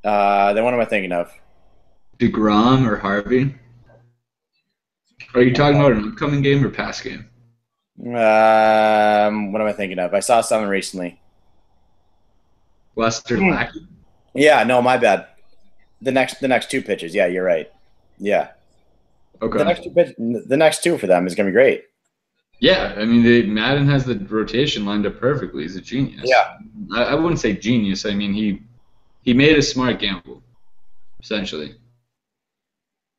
[0.08, 1.30] Uh, then what am I thinking of?
[2.18, 3.54] Degrom or Harvey?
[5.34, 7.28] Are you talking about an upcoming game or past game?
[8.00, 10.14] Um, what am I thinking of?
[10.14, 11.20] I saw something recently.
[12.96, 13.50] Lester hmm.
[13.50, 13.86] Lackey.
[14.32, 15.26] Yeah, no, my bad.
[16.00, 17.14] The next, the next two pitches.
[17.14, 17.70] Yeah, you're right.
[18.16, 18.52] Yeah.
[19.42, 19.58] Okay.
[19.58, 21.84] The next two, pitch, the next two for them is gonna be great.
[22.60, 25.64] Yeah, I mean, they, Maddon has the rotation lined up perfectly.
[25.64, 26.22] He's a genius.
[26.24, 26.56] Yeah.
[26.94, 28.06] I, I wouldn't say genius.
[28.06, 28.62] I mean, he
[29.28, 30.42] he made a smart gamble,
[31.20, 31.74] essentially.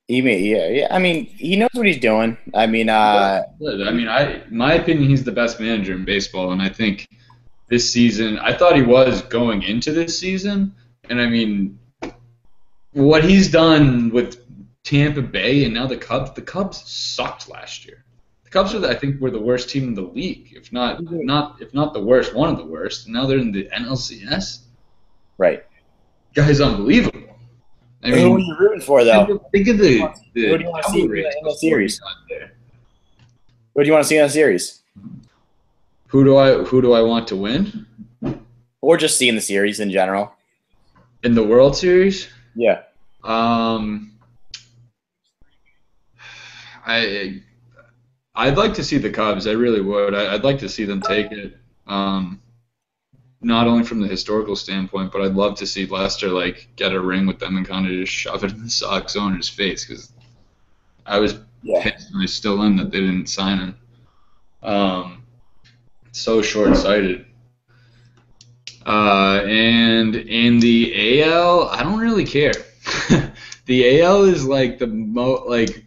[0.07, 0.87] He made, yeah, yeah.
[0.89, 2.35] I mean, he knows what he's doing.
[2.51, 6.63] I mean, uh, I mean, I my opinion, he's the best manager in baseball, and
[6.63, 7.07] I think
[7.67, 10.73] this season, I thought he was going into this season,
[11.11, 11.77] and I mean,
[12.93, 14.43] what he's done with
[14.81, 18.03] Tampa Bay and now the Cubs, the Cubs sucked last year.
[18.45, 21.61] The Cubs are, I think, were the worst team in the league, if not not
[21.61, 23.07] if not the worst, one of the worst.
[23.07, 24.61] Now they're in the NLCS.
[25.37, 25.63] Right.
[26.33, 27.19] Guy's unbelievable.
[28.03, 29.41] I mean, who are you rooting for, though?
[29.51, 31.99] Think of the, the who do you want to see in the series?
[33.75, 34.81] Who do you want to see in the series?
[36.07, 37.85] Who do I who do I want to win?
[38.81, 40.33] Or just see in the series in general?
[41.23, 42.29] In the World Series?
[42.55, 42.83] Yeah.
[43.23, 44.13] Um,
[46.85, 47.41] I
[48.33, 49.45] I'd like to see the Cubs.
[49.45, 50.15] I really would.
[50.15, 51.57] I, would like to see them take it.
[51.87, 52.41] Um,
[53.41, 56.99] not only from the historical standpoint, but I'd love to see Lester like get a
[56.99, 60.11] ring with them and kind of just shove it in the Sox owner's face because
[61.05, 61.81] I was yeah.
[61.83, 63.75] pissed and I still am that they didn't sign him.
[64.61, 65.23] Um,
[66.11, 67.25] so short sighted.
[68.85, 72.53] Uh, and in the AL, I don't really care.
[73.65, 75.85] the AL is like the mo like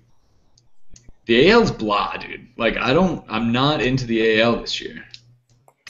[1.26, 2.48] the AL's blah, dude.
[2.56, 5.04] Like I don't, I'm not into the AL this year.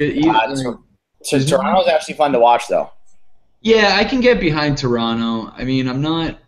[0.01, 0.75] Uh,
[1.23, 2.91] so Toronto's actually fun to watch, though.
[3.63, 5.53] Yeah, I can get behind Toronto.
[5.57, 6.39] I mean, I'm not.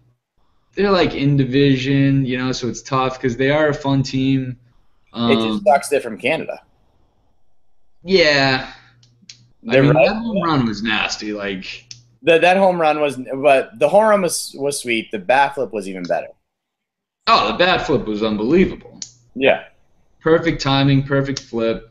[0.74, 4.56] They're like in division, you know, so it's tough because they are a fun team.
[5.12, 6.60] Um, it just um, sucks they're from Canada.
[8.02, 8.72] Yeah,
[9.68, 10.06] I mean, right.
[10.08, 11.32] that home run was nasty.
[11.32, 11.86] Like
[12.22, 15.10] the, that home run was, but the home run was was sweet.
[15.12, 16.28] The bat flip was even better.
[17.28, 18.98] Oh, the bat flip was unbelievable.
[19.36, 19.64] Yeah,
[20.20, 21.90] perfect timing, perfect flip.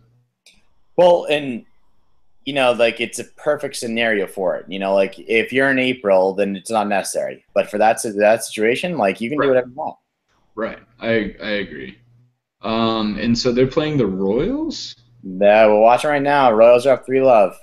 [0.98, 1.66] Well, and
[2.46, 4.66] you know, like it's a perfect scenario for it.
[4.68, 7.46] You know, like if you're in April, then it's not necessary.
[7.54, 9.46] But for that that situation, like you can right.
[9.46, 9.98] do whatever you want.
[10.56, 10.80] Right.
[11.00, 11.98] I I agree.
[12.62, 14.96] Um, and so they're playing the Royals.
[15.24, 16.52] Yeah, we're watching right now.
[16.52, 17.56] Royals are up three love,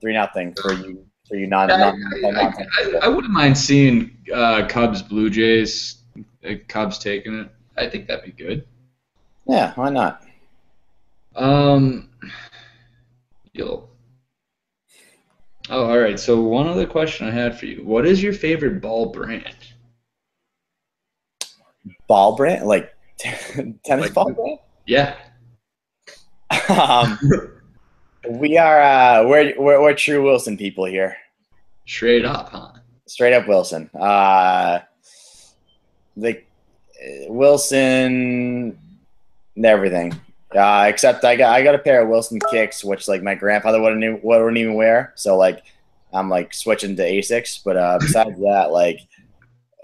[0.00, 1.70] three nothing for you for you non.
[1.70, 1.92] I, I,
[2.24, 5.96] I, I, wouldn't mind seeing uh, Cubs Blue Jays.
[6.46, 7.50] Uh, Cubs taking it.
[7.76, 8.66] I think that'd be good.
[9.46, 10.24] Yeah, why not?
[11.36, 12.10] Um,
[13.52, 13.87] you'll
[15.70, 16.18] Oh, all right.
[16.18, 19.54] So one other question I had for you: What is your favorite ball brand?
[22.06, 24.58] Ball brand, like tennis like, ball brand?
[24.86, 25.14] Yeah.
[26.68, 27.18] um,
[28.30, 31.16] we are uh, we're, we're we're true Wilson people here.
[31.86, 32.72] Straight up, huh?
[33.06, 33.90] Straight up Wilson.
[33.94, 34.80] Uh,
[36.16, 36.42] the
[37.28, 38.78] Wilson,
[39.62, 40.18] everything.
[40.54, 43.80] Uh, except I got I got a pair of Wilson kicks, which like my grandfather
[43.80, 45.12] wouldn't wouldn't even wear.
[45.14, 45.62] So like
[46.12, 47.60] I'm like switching to Asics.
[47.62, 49.00] But uh, besides that, like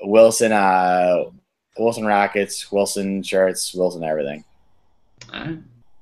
[0.03, 1.25] Wilson, uh,
[1.79, 4.43] Wilson rackets, Wilson shirts, Wilson everything.
[5.33, 5.59] Right.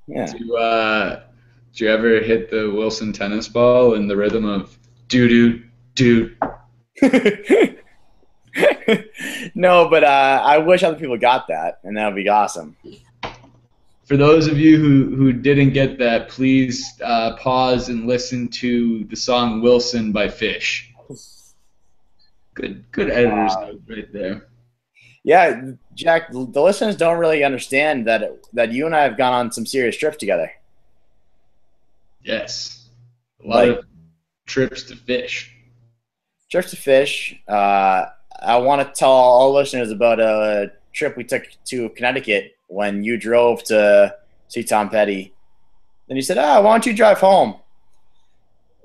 [0.07, 0.25] Yeah.
[0.27, 1.23] Do, uh,
[1.73, 4.77] do you ever hit the Wilson tennis ball in the rhythm of
[5.09, 5.61] doo doo
[5.95, 6.35] doo?
[9.55, 12.77] no, but uh, I wish other people got that, and that would be awesome
[14.05, 19.03] for those of you who, who didn't get that, please uh, pause and listen to
[19.05, 20.87] the song "Wilson" by Phish.
[22.53, 24.47] Good, good editors uh, right there.
[25.23, 26.31] Yeah, Jack.
[26.31, 29.95] The listeners don't really understand that that you and I have gone on some serious
[29.95, 30.51] trips together.
[32.21, 32.89] Yes,
[33.43, 33.85] a lot like, of
[34.45, 35.47] trips to Phish.
[36.51, 37.39] trips to Phish.
[37.47, 38.07] Uh,
[38.41, 43.17] I want to tell all listeners about a trip we took to Connecticut when you
[43.17, 44.15] drove to
[44.47, 45.33] see Tom Petty.
[46.07, 47.55] Then you said, "Ah, why don't you drive home?"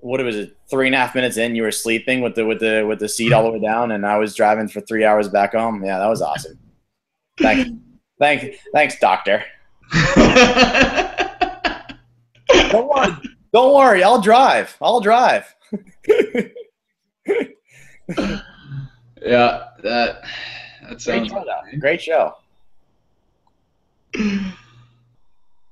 [0.00, 0.56] What was it?
[0.70, 3.08] Three and a half minutes in, you were sleeping with the with the with the
[3.08, 5.84] seat all the way down, and I was driving for three hours back home.
[5.84, 6.58] Yeah, that was awesome.
[7.40, 7.70] Thanks,
[8.18, 9.44] thank, thanks, doctor.
[12.70, 13.12] don't worry,
[13.52, 14.02] don't worry.
[14.02, 14.76] I'll drive.
[14.80, 15.54] I'll drive.
[16.06, 16.42] yeah,
[19.82, 20.22] that that
[21.04, 21.44] Great show.
[21.78, 22.34] Great show.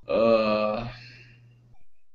[0.08, 0.86] Uh,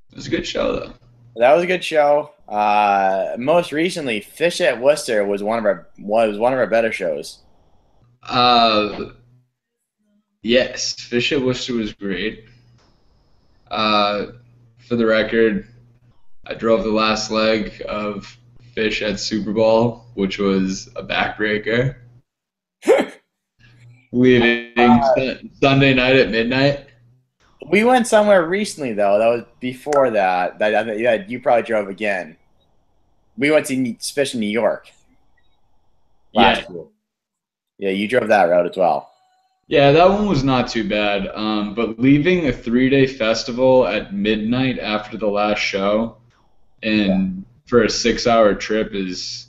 [0.09, 0.93] it was a good show though.
[1.35, 2.31] That was a good show.
[2.47, 6.91] Uh, most recently, Phish at Worcester was one of our was one of our better
[6.91, 7.39] shows.
[8.23, 9.11] Uh,
[10.41, 12.45] yes, Phish at Worcester was great.
[13.69, 14.27] Uh,
[14.77, 15.67] for the record,
[16.45, 18.37] I drove the last leg of
[18.75, 21.95] Phish at Super Ball, which was a backbreaker.
[24.11, 26.87] Leaving Sun- Sunday night at midnight.
[27.69, 29.17] We went somewhere recently though.
[29.17, 30.59] That was before that.
[30.59, 32.37] That, that yeah, you probably drove again.
[33.37, 33.97] We went to in
[34.39, 34.91] New York.
[36.33, 36.63] Yeah.
[36.69, 36.85] year.
[37.77, 39.11] Yeah, you drove that route as well.
[39.67, 41.27] Yeah, that one was not too bad.
[41.33, 46.17] Um, but leaving a three-day festival at midnight after the last show,
[46.83, 49.47] and for a six-hour trip is,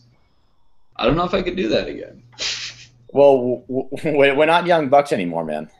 [0.96, 2.22] I don't know if I could do that again.
[3.12, 5.70] Well, w- w- we're not young bucks anymore, man.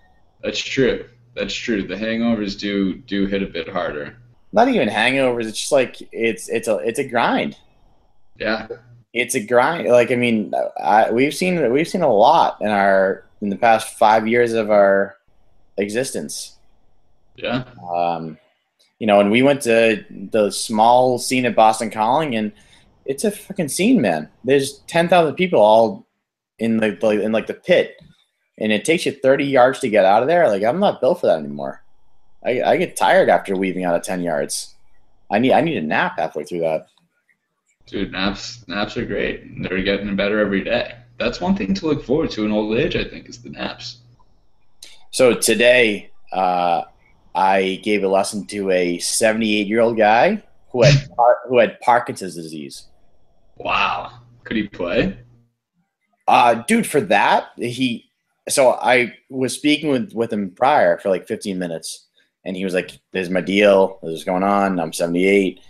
[0.42, 1.06] That's true.
[1.34, 1.86] That's true.
[1.86, 4.16] The hangovers do do hit a bit harder.
[4.52, 5.46] Not even hangovers.
[5.46, 7.56] It's just like it's it's a it's a grind.
[8.38, 8.68] Yeah.
[9.12, 9.88] it's a grind.
[9.88, 13.98] Like I mean, I, we've seen we've seen a lot in our in the past
[13.98, 15.16] five years of our
[15.78, 16.56] existence.
[17.36, 17.64] Yeah.
[17.92, 18.38] Um,
[18.98, 22.52] you know, and we went to the small scene at Boston Calling, and
[23.06, 24.28] it's a fucking scene, man.
[24.44, 26.06] There's ten thousand people all
[26.58, 27.96] in the like, in like the pit,
[28.58, 30.48] and it takes you thirty yards to get out of there.
[30.48, 31.82] Like I'm not built for that anymore.
[32.44, 34.74] I, I get tired after weaving out of ten yards.
[35.30, 36.86] I need I need a nap halfway through that.
[37.86, 39.62] Dude, naps naps are great.
[39.62, 40.96] They're getting better every day.
[41.18, 43.98] That's one thing to look forward to in old age, I think, is the naps.
[45.10, 46.82] So today, uh,
[47.34, 51.80] I gave a lesson to a 78 year old guy who had par- who had
[51.80, 52.86] Parkinson's disease.
[53.56, 54.20] Wow.
[54.44, 55.18] Could he play?
[56.28, 58.08] Uh, dude, for that he.
[58.48, 62.06] So I was speaking with with him prior for like 15 minutes,
[62.44, 63.98] and he was like, "This is my deal.
[64.02, 64.80] This is going on.
[64.80, 65.60] I'm 78."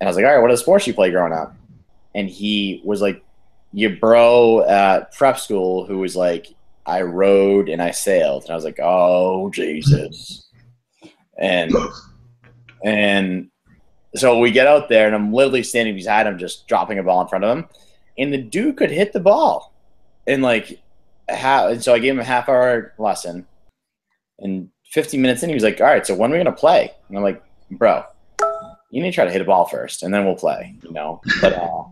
[0.00, 1.54] And I was like, "All right, what other sports you play growing up?"
[2.14, 3.22] And he was like,
[3.72, 6.48] "Your bro at prep school who was like,
[6.84, 10.48] I rode and I sailed." And I was like, "Oh Jesus!"
[11.38, 11.72] And
[12.84, 13.50] and
[14.14, 17.20] so we get out there, and I'm literally standing beside him, just dropping a ball
[17.22, 17.66] in front of him,
[18.18, 19.74] and the dude could hit the ball,
[20.26, 20.80] and like,
[21.28, 21.68] how?
[21.68, 23.46] And so I gave him a half hour lesson,
[24.38, 26.90] and 15 minutes in, he was like, "All right, so when are we gonna play?"
[27.08, 28.04] And I'm like, "Bro,
[28.90, 31.20] you need to try to hit a ball first, and then we'll play." You know,
[31.40, 31.84] but uh,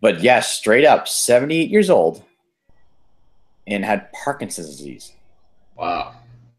[0.00, 2.22] but yeah, straight up, 78 years old,
[3.66, 5.12] and had Parkinson's disease
[5.76, 6.14] Wow.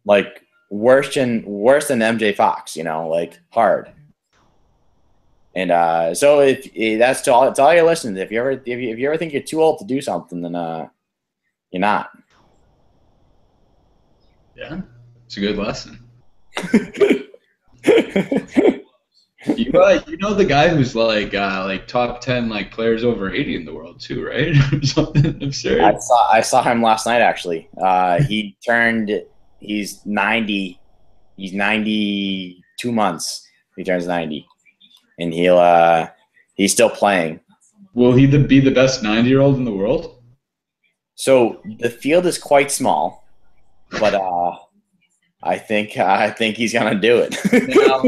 [0.06, 3.92] like worse than worse than MJ Fox, you know, like hard.
[5.60, 8.52] And uh, so if, if that's to all, to all your listeners, if you ever
[8.52, 10.88] if you, if you ever think you're too old to do something, then uh,
[11.72, 12.12] you're not.
[14.56, 14.82] Yeah.
[15.26, 16.00] It's a good lesson.
[19.56, 23.34] You, uh, you know the guy who's like uh, like top ten like players over
[23.34, 24.54] eighty in the world too, right?
[24.84, 25.80] Something absurd.
[25.80, 27.70] I saw I saw him last night actually.
[27.82, 29.10] Uh, he turned
[29.60, 30.78] he's 90
[31.38, 33.48] he's 92 months.
[33.78, 34.46] He turns 90.
[35.20, 36.08] And he'll uh,
[36.56, 37.40] he's still playing.
[37.94, 40.22] Will he the, be the best ninety year old in the world?
[41.16, 43.28] So the field is quite small,
[44.00, 44.56] but uh,
[45.44, 47.36] I think I think he's gonna do it.
[47.76, 48.04] Now,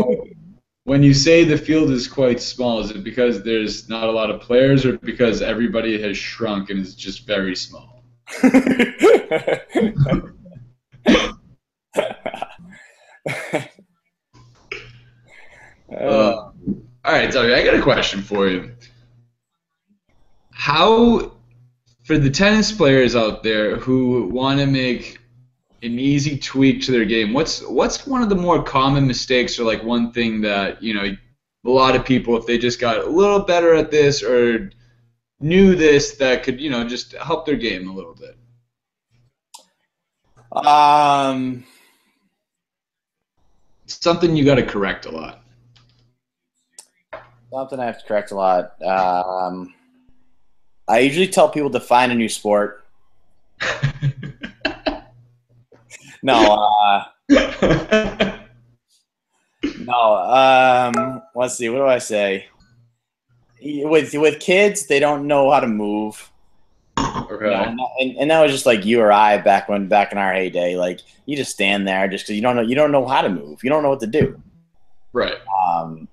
[0.86, 4.29] when you say the field is quite small, is it because there's not a lot
[4.29, 8.04] of players, or because everybody has shrunk and is just very small?
[15.92, 16.50] Uh,
[17.04, 18.71] all right, Tommy, I got a question for you.
[20.52, 21.31] How,
[22.04, 25.19] for the tennis players out there who want to make
[25.81, 29.63] an easy tweak to their game, what's what's one of the more common mistakes, or
[29.63, 31.15] like one thing that you know
[31.65, 34.71] a lot of people, if they just got a little better at this or
[35.39, 38.37] knew this, that could you know just help their game a little bit.
[40.65, 41.63] um,
[43.87, 45.40] Something you got to correct a lot.
[47.52, 48.81] Something I have to correct a lot.
[48.81, 49.73] Um,
[50.87, 52.85] I usually tell people to find a new sport.
[56.23, 57.04] No, uh,
[59.79, 60.13] no.
[60.13, 61.69] Um, let's see.
[61.69, 62.45] What do I say?
[63.63, 66.31] With with kids, they don't know how to move.
[66.99, 67.69] okay.
[67.69, 70.17] You know, and, and, that was just like you or I back when back in
[70.19, 70.75] our heyday.
[70.75, 73.29] Like you just stand there just because you don't know you don't know how to
[73.29, 73.63] move.
[73.63, 74.39] You don't know what to do.
[75.13, 75.37] Right.
[75.65, 76.08] Um,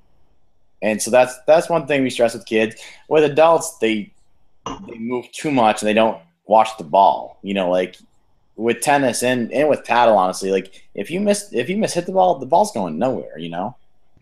[0.82, 2.76] and so that's that's one thing we stress with kids.
[3.08, 4.12] With adults, they
[4.86, 7.38] they move too much and they don't watch the ball.
[7.42, 7.96] You know, like
[8.56, 12.06] with tennis and, and with paddle, honestly, like if you miss if you miss hit
[12.06, 13.38] the ball, the ball's going nowhere.
[13.38, 13.76] You know,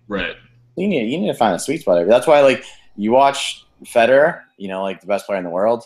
[0.09, 0.36] Right.
[0.76, 2.07] you need you need to find a sweet spot.
[2.07, 2.64] That's why like
[2.96, 5.84] you watch Federer, you know, like the best player in the world.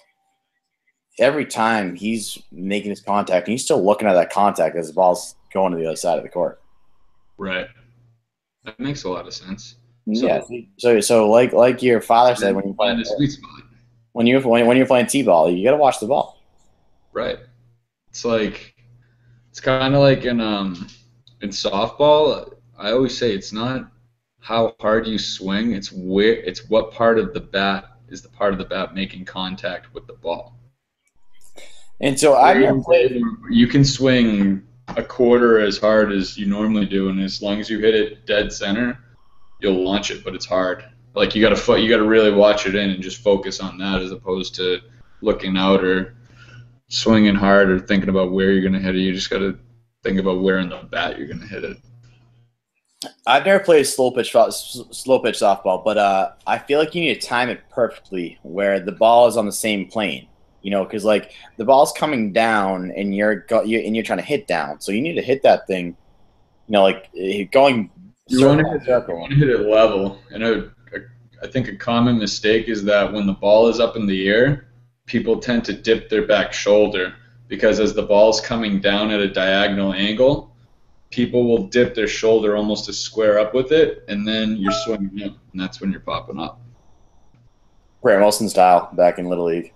[1.19, 4.95] Every time he's making his contact, and he's still looking at that contact as the
[4.95, 6.63] ball's going to the other side of the court.
[7.37, 7.67] Right.
[8.65, 9.77] That makes a lot of sense.
[10.15, 10.41] So- yeah.
[10.79, 13.63] So so like like your father said when you play Find a sweet spot.
[14.13, 16.43] when you when, when you're playing t-ball, you got to watch the ball.
[17.13, 17.39] Right.
[18.11, 18.75] It's like
[19.51, 20.87] it's kind of like in um
[21.43, 22.55] in softball.
[22.79, 23.91] I always say it's not
[24.41, 25.73] how hard you swing.
[25.73, 29.25] It's where it's what part of the bat is the part of the bat making
[29.25, 30.57] contact with the ball.
[32.01, 33.21] And so I've never played.
[33.51, 34.63] You can swing
[34.97, 38.27] a quarter as hard as you normally do, and as long as you hit it
[38.27, 38.99] dead center,
[39.63, 40.25] you'll launch it.
[40.25, 40.85] But it's hard.
[41.15, 43.61] Like you got to fo- you got to really watch it in and just focus
[43.61, 44.81] on that, as opposed to
[45.23, 46.17] looking out or
[46.89, 49.01] swinging hard or thinking about where you're gonna hit it.
[49.01, 49.59] You just got to
[50.03, 51.77] think about where in the bat you're gonna hit it.
[53.27, 57.21] I've never played slow pitch slow pitch softball, but uh, I feel like you need
[57.21, 60.27] to time it perfectly where the ball is on the same plane.
[60.63, 64.19] You know, because like the ball's coming down and you're, go- you and you're trying
[64.19, 65.97] to hit down, so you need to hit that thing.
[66.67, 67.91] You know, like eh, going.
[68.31, 70.71] You want to hit, you want to hit it level, and
[71.43, 74.69] I think a common mistake is that when the ball is up in the air,
[75.07, 77.15] people tend to dip their back shoulder
[77.49, 80.55] because as the ball's coming down at a diagonal angle,
[81.11, 85.25] people will dip their shoulder almost to square up with it, and then you're swinging
[85.25, 86.61] up, and that's when you're popping up.
[88.01, 89.75] Graham Wilson style back in Little League.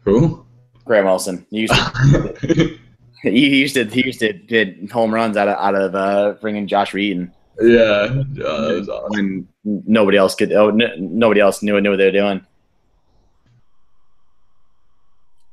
[0.00, 0.44] Who?
[0.84, 1.46] Graham Wilson.
[1.50, 5.74] He used to, he used to he used to get home runs out of out
[5.74, 9.10] of uh, bringing Josh Reed and yeah, that was awesome.
[9.10, 10.52] when nobody else could.
[10.52, 12.46] Oh, n- nobody else knew knew what they were doing.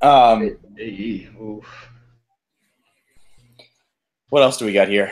[0.01, 1.89] Um, Hey, oof.
[4.29, 5.11] what else do we got here?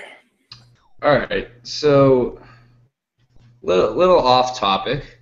[1.02, 2.40] All right, so
[3.62, 5.20] little little off topic.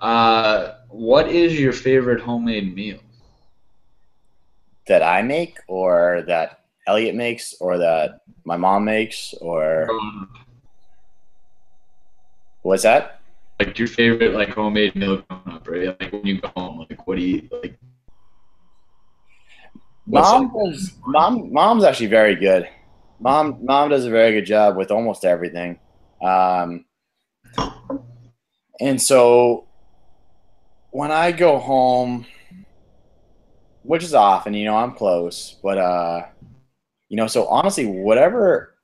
[0.00, 2.98] Uh, what is your favorite homemade meal?
[4.86, 10.30] That I make, or that Elliot makes, or that my mom makes, or Um,
[12.64, 13.20] what's that?
[13.58, 16.00] like your favorite like homemade meal growing up, right?
[16.00, 17.78] Like when you go home, like what do you like?
[20.06, 20.92] Mom does.
[21.06, 22.68] Mom, mom's actually very good.
[23.20, 25.78] Mom, mom does a very good job with almost everything.
[26.20, 26.84] Um,
[28.80, 29.66] and so
[30.90, 32.26] when I go home,
[33.82, 36.26] which is often, you know, I'm close, but uh,
[37.08, 38.74] you know, so honestly, whatever,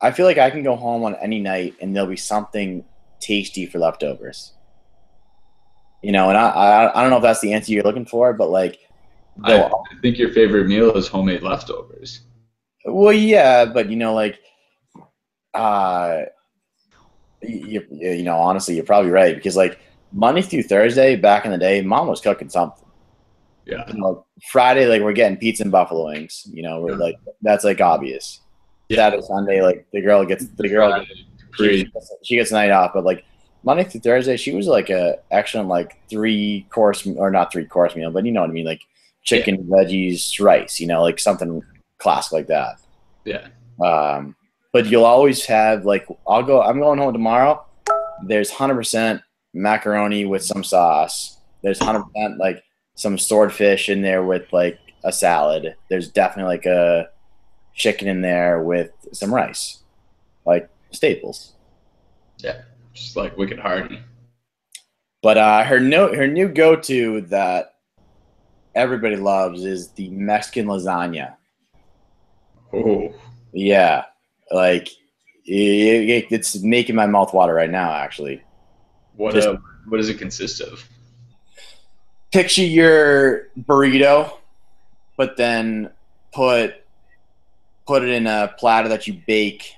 [0.00, 2.84] I feel like I can go home on any night and there'll be something
[3.24, 4.52] tasty for leftovers.
[6.02, 8.34] You know, and I, I, I don't know if that's the answer you're looking for,
[8.34, 8.78] but like,
[9.42, 9.70] I, I
[10.02, 12.20] think your favorite meal is homemade leftovers.
[12.84, 14.38] Well, yeah, but you know, like,
[15.54, 16.22] uh,
[17.42, 19.80] you, you, know, honestly, you're probably right because like
[20.12, 22.84] Monday through Thursday back in the day, mom was cooking something.
[23.66, 26.46] Yeah, You know, Friday, like we're getting pizza and buffalo wings.
[26.52, 26.98] You know, we're Yeah.
[26.98, 28.40] like that's like obvious.
[28.90, 28.96] Yeah.
[28.96, 31.24] Saturday, Sunday, like the girl gets the girl gets,
[31.56, 33.24] she, gets, she gets night off, but like
[33.64, 37.96] Monday through Thursday, she was like a excellent like three course or not three course
[37.96, 38.82] meal, but you know what I mean, like
[39.22, 40.80] chicken, veggies, rice.
[40.80, 41.62] You know, like something
[41.98, 42.76] classic like that.
[43.24, 43.48] Yeah.
[43.82, 44.36] Um,
[44.72, 46.62] but you'll always have like I'll go.
[46.62, 47.64] I'm going home tomorrow.
[48.26, 49.22] There's hundred percent
[49.54, 51.38] macaroni with some sauce.
[51.62, 52.62] There's hundred percent like
[52.96, 55.74] some swordfish in there with like a salad.
[55.88, 57.08] There's definitely like a
[57.74, 59.82] chicken in there with some rice,
[60.44, 61.52] like staples.
[62.38, 64.00] Yeah, just like Wicked Hardy.
[65.22, 67.74] But uh, her no her new go to that
[68.74, 71.36] everybody loves is the Mexican lasagna.
[72.72, 73.14] Oh,
[73.52, 74.04] Yeah,
[74.50, 74.88] like
[75.46, 77.92] it, it- it's making my mouth water right now.
[77.92, 78.42] Actually,
[79.16, 79.56] what Just- uh,
[79.88, 80.86] what does it consist of?
[82.32, 84.28] picture your burrito,
[85.16, 85.88] but then
[86.32, 86.74] put
[87.86, 89.72] put it in a platter that you bake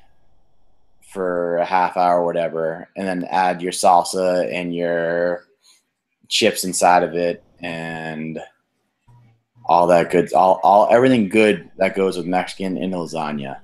[1.16, 5.46] for a half hour or whatever, and then add your salsa and your
[6.28, 8.38] chips inside of it and
[9.64, 13.58] all that good all, all everything good that goes with Mexican in lasagna.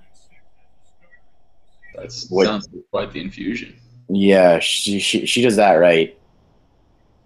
[1.95, 3.77] That sounds quite the infusion.
[4.09, 6.19] Yeah, she she, she does that right.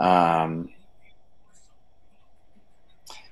[0.00, 0.70] Um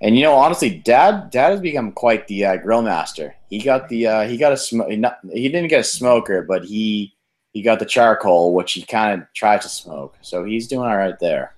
[0.04, 3.34] and you know, honestly, Dad, Dad has become quite the uh, grill master.
[3.48, 6.62] He got the uh, he got a sm- not, he didn't get a smoker, but
[6.62, 7.14] he
[7.54, 10.14] he got the charcoal, which he kind of tried to smoke.
[10.20, 11.54] So he's doing all right there.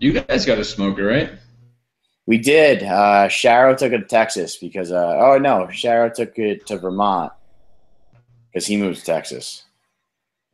[0.00, 1.30] You guys got a smoker, right?
[2.26, 2.82] We did.
[2.82, 7.32] Uh, Sharo took it to Texas because uh, oh no, Sharo took it to Vermont
[8.50, 9.62] because he moved to Texas.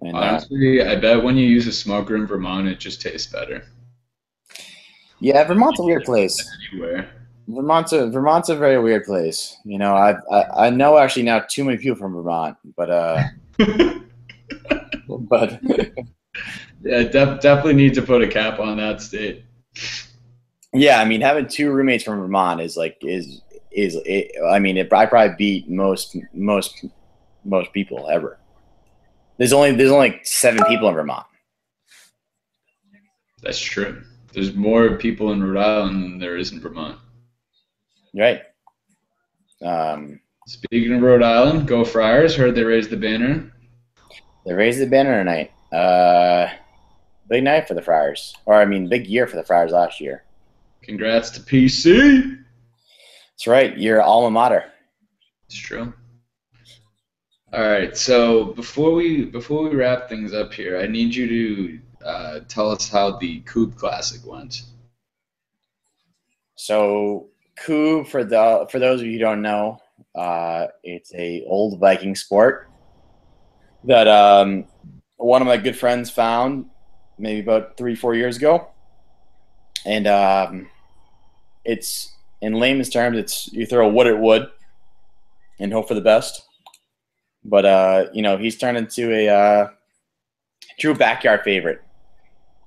[0.01, 3.33] And uh, Honestly, I bet when you use a smoker in Vermont, it just tastes
[3.33, 3.65] better.
[5.21, 6.49] Yeah, Vermont's a weird place.
[6.73, 7.11] Anywhere.
[7.49, 9.57] Vermont's a Vermont's a very weird place.
[9.65, 13.23] You know, I I, I know actually now too many people from Vermont, but uh,
[15.09, 15.61] but
[16.85, 19.45] Yeah, def- definitely need to put a cap on that state.
[20.75, 23.41] yeah, I mean, having two roommates from Vermont is like is
[23.71, 26.85] is it, I mean, it I probably beat most most
[27.45, 28.39] most people ever.
[29.39, 31.27] There's only there's only like seven people in Vermont.
[33.43, 34.03] That's true.
[34.35, 36.99] There's more people in Rhode Island than there is in Vermont.
[38.15, 38.43] Right.
[39.63, 42.35] Um, Speaking of Rhode Island, go Friars.
[42.37, 43.51] Heard they raised the banner.
[44.45, 45.53] they raised the banner tonight.
[45.73, 46.49] Uh,
[47.31, 50.25] big night for the Friars, or I mean, big year for the Friars last year.
[50.83, 52.39] Congrats to PC.
[53.33, 53.77] That's right.
[53.79, 54.65] Your alma mater.
[55.47, 55.93] It's true.
[57.53, 57.97] All right.
[57.97, 62.71] So before we before we wrap things up here, I need you to uh, tell
[62.71, 64.63] us how the Kubb Classic went.
[66.57, 69.81] So Kubb for the for those of you who don't know,
[70.15, 72.69] uh, it's a old Viking sport
[73.85, 74.67] that um,
[75.17, 76.67] one of my good friends found
[77.19, 78.69] maybe about three four years ago,
[79.85, 80.69] and um,
[81.65, 84.51] it's in layman's terms, it's you throw wood at wood
[85.59, 86.43] and hope for the best.
[87.45, 89.69] But uh, you know, he's turned into a uh,
[90.79, 91.83] true backyard favorite,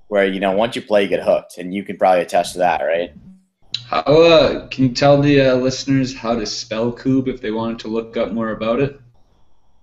[0.08, 2.58] where you know once you play, you get hooked, and you can probably attest to
[2.58, 3.12] that, right?
[3.86, 7.78] How uh, can you tell the uh, listeners how to spell Kubb if they wanted
[7.80, 9.00] to look up more about it?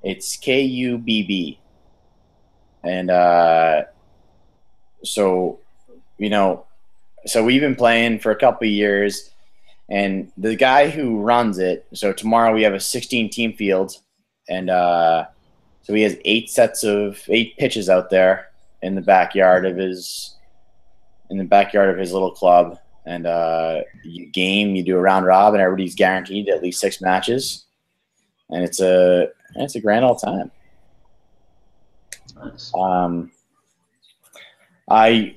[0.03, 1.59] It's K U B B.
[2.83, 3.83] And uh,
[5.03, 5.59] so,
[6.19, 6.65] you know,
[7.25, 9.31] so we've been playing for a couple of years,
[9.89, 11.87] and the guy who runs it.
[11.93, 13.97] So tomorrow we have a 16 team field,
[14.47, 15.25] and uh,
[15.81, 18.49] so he has eight sets of eight pitches out there
[18.85, 20.35] in the backyard of his
[21.31, 22.79] in the backyard of his little club.
[23.07, 25.59] And uh, you game, you do a round robin.
[25.59, 27.65] Everybody's guaranteed at least six matches,
[28.49, 30.51] and it's a it's a grand old time.
[32.35, 32.71] Nice.
[32.73, 33.31] Um,
[34.89, 35.35] I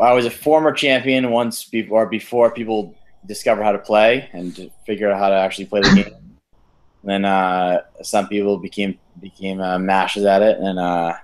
[0.00, 2.94] I was a former champion once before before people
[3.26, 6.14] discover how to play and figure out how to actually play the game.
[7.02, 11.14] And then uh, some people became became uh, masters at it, and uh,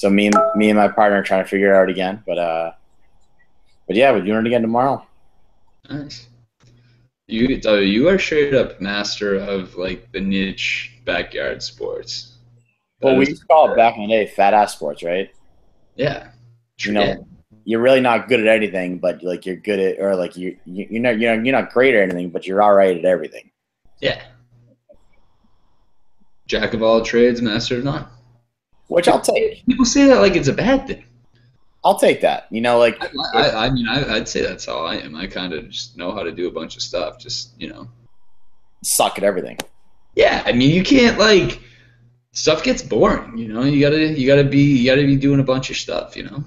[0.00, 2.22] so me and me and my partner are trying to figure it out again.
[2.26, 2.72] But uh,
[3.86, 5.06] but yeah, we're doing it again tomorrow.
[5.90, 6.26] Nice.
[7.26, 12.38] You you are straight up master of like the niche backyard sports.
[13.02, 15.30] Well, we used to call it back in the day fat ass sports, right?
[15.96, 16.28] Yeah.
[16.78, 17.26] You know,
[17.64, 20.86] you're really not good at anything, but like you're good at, or like you you-
[20.90, 23.50] you're not you're not, you're not great at anything, but you're all right at everything.
[24.00, 24.22] Yeah.
[26.46, 28.06] Jack of all trades, master of none.
[28.90, 29.64] Which I'll take.
[29.66, 31.04] People say that like it's a bad thing.
[31.84, 32.48] I'll take that.
[32.50, 35.14] You know, like I, I, I mean, I, I'd say that's how I am.
[35.14, 37.20] I kind of just know how to do a bunch of stuff.
[37.20, 37.88] Just you know.
[38.82, 39.58] suck at everything.
[40.16, 41.60] Yeah, I mean, you can't like
[42.32, 43.38] stuff gets boring.
[43.38, 46.16] You know, you gotta you gotta be you gotta be doing a bunch of stuff.
[46.16, 46.44] You know.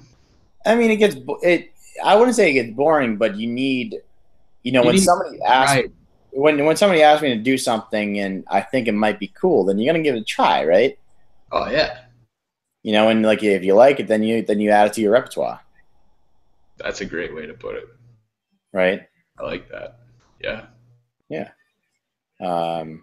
[0.66, 1.72] I mean, it gets it.
[2.04, 4.02] I wouldn't say it gets boring, but you need,
[4.64, 5.90] you know, You when somebody asks Right.
[6.32, 9.64] when when somebody asks me to do something and I think it might be cool,
[9.64, 10.98] then you're gonna give it a try, right?
[11.50, 12.03] Oh yeah,
[12.84, 15.00] You know, and like if you like it, then you then you add it to
[15.00, 15.60] your repertoire,
[16.78, 17.88] that's a great way to put it.
[18.74, 19.02] right?
[19.38, 20.00] I like that.
[20.40, 20.66] Yeah.
[21.30, 21.48] Yeah.
[22.40, 23.02] Um,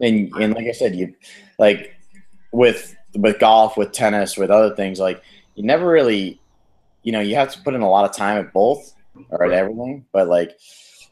[0.00, 1.14] and and like I said, you
[1.58, 1.94] like
[2.52, 5.22] with with golf, with tennis, with other things, like
[5.56, 6.40] you never really,
[7.02, 8.94] you know, you have to put in a lot of time at both
[9.30, 10.56] or at everything, but like.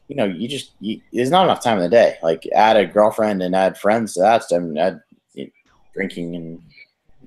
[0.09, 2.17] You know, you just you, there's not enough time in the day.
[2.21, 5.01] Like, add a girlfriend and add friends to that stuff, and add
[5.33, 5.51] you know,
[5.95, 6.61] drinking and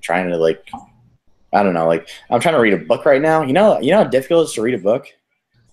[0.00, 0.68] trying to like,
[1.52, 1.86] I don't know.
[1.86, 3.42] Like, I'm trying to read a book right now.
[3.42, 5.06] You know, you know how difficult it is to read a book.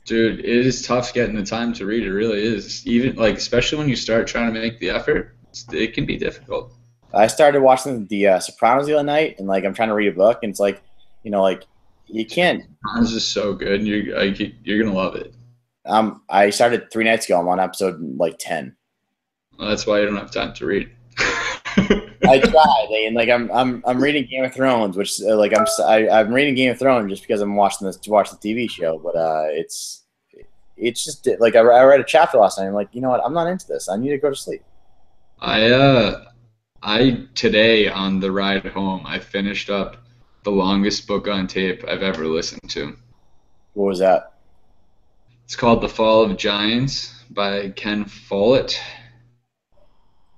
[0.06, 2.04] Dude, it is tough getting the time to read.
[2.04, 2.86] It really is.
[2.86, 5.36] Even like, especially when you start trying to make the effort,
[5.72, 6.74] it can be difficult.
[7.14, 10.12] I started watching the uh, Sopranos the other night, and like I'm trying to read
[10.12, 10.82] a book, and it's like,
[11.24, 11.64] you know, like
[12.08, 12.64] you can't.
[13.00, 13.80] This is so good.
[13.80, 14.24] and You're I,
[14.64, 15.34] you're gonna love it.
[15.86, 17.40] Um, I started three nights ago.
[17.40, 18.76] I'm on episode like ten.
[19.58, 20.90] Well, that's why you don't have time to read.
[22.26, 25.64] I tried, and like I'm I'm I'm reading Game of Thrones, which uh, like I'm
[25.64, 28.38] s- I, am reading Game of Thrones just because I'm watching this to watch the
[28.38, 28.98] TV show.
[28.98, 30.04] But uh, it's
[30.78, 32.68] it's just like I, I read a chapter last night.
[32.68, 33.22] I'm like, you know what?
[33.24, 33.90] I'm not into this.
[33.90, 34.64] I need to go to sleep.
[35.40, 36.26] I uh
[36.82, 39.98] I today on the ride home I finished up
[40.44, 42.96] the longest book on tape I've ever listened to.
[43.74, 44.34] What was that?
[45.46, 48.80] It's called The Fall of Giants by Ken Follett.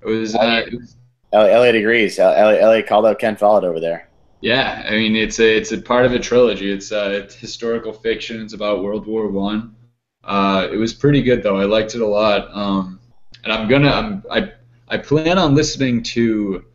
[0.01, 0.95] It was, uh, it was
[1.35, 2.17] Elliot, agrees.
[2.19, 4.09] El- Elliot, called out Ken Follett over there.
[4.41, 6.71] yeah, I mean it's a it's a part of a trilogy.
[6.71, 8.41] It's uh it's historical fiction.
[8.41, 9.75] It's about World War One.
[10.23, 11.57] Uh, it was pretty good though.
[11.57, 12.49] I liked it a lot.
[12.55, 12.99] Um,
[13.43, 14.51] and I'm gonna I'm, I
[14.87, 16.65] I plan on listening to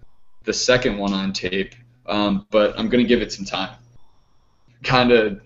[0.45, 1.75] the second one on tape.
[2.07, 3.77] Um, but I'm gonna give it some time.
[4.83, 5.41] Kind of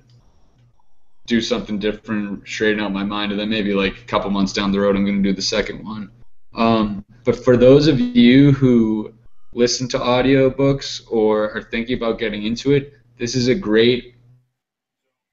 [1.26, 4.70] do something different, straighten out my mind, and then maybe like a couple months down
[4.72, 6.10] the road, I'm gonna do the second one.
[6.54, 9.14] Um, but for those of you who
[9.52, 14.14] listen to audiobooks or are thinking about getting into it, this is a great.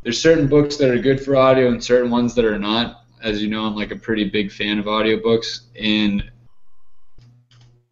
[0.04, 3.06] There's certain books that are good for audio and certain ones that are not.
[3.22, 6.24] As you know, I'm like a pretty big fan of audiobooks, and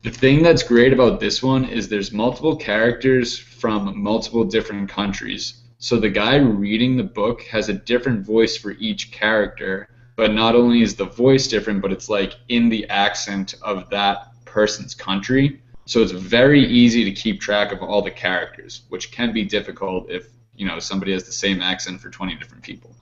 [0.01, 5.61] the thing that's great about this one is there's multiple characters from multiple different countries.
[5.77, 9.89] So the guy reading the book has a different voice for each character,
[10.19, 14.33] but not only is the voice different, but it's like in the accent of that
[14.43, 15.61] person's country.
[15.85, 20.11] So it's very easy to keep track of all the characters, which can be difficult
[20.11, 22.93] if, you know, somebody has the same accent for 20 different people.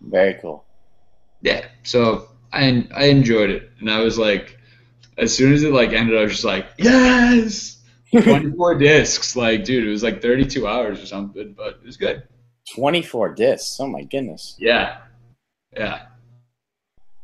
[0.00, 0.64] Very cool.
[1.42, 1.66] Yeah.
[1.82, 4.56] So I I enjoyed it, and I was like,
[5.18, 7.82] as soon as it like ended, I was just like, yes.
[8.12, 12.22] 24 discs, like, dude, it was like 32 hours or something, but it was good.
[12.76, 13.80] 24 discs.
[13.80, 14.54] Oh my goodness.
[14.56, 14.98] Yeah.
[15.76, 16.06] Yeah.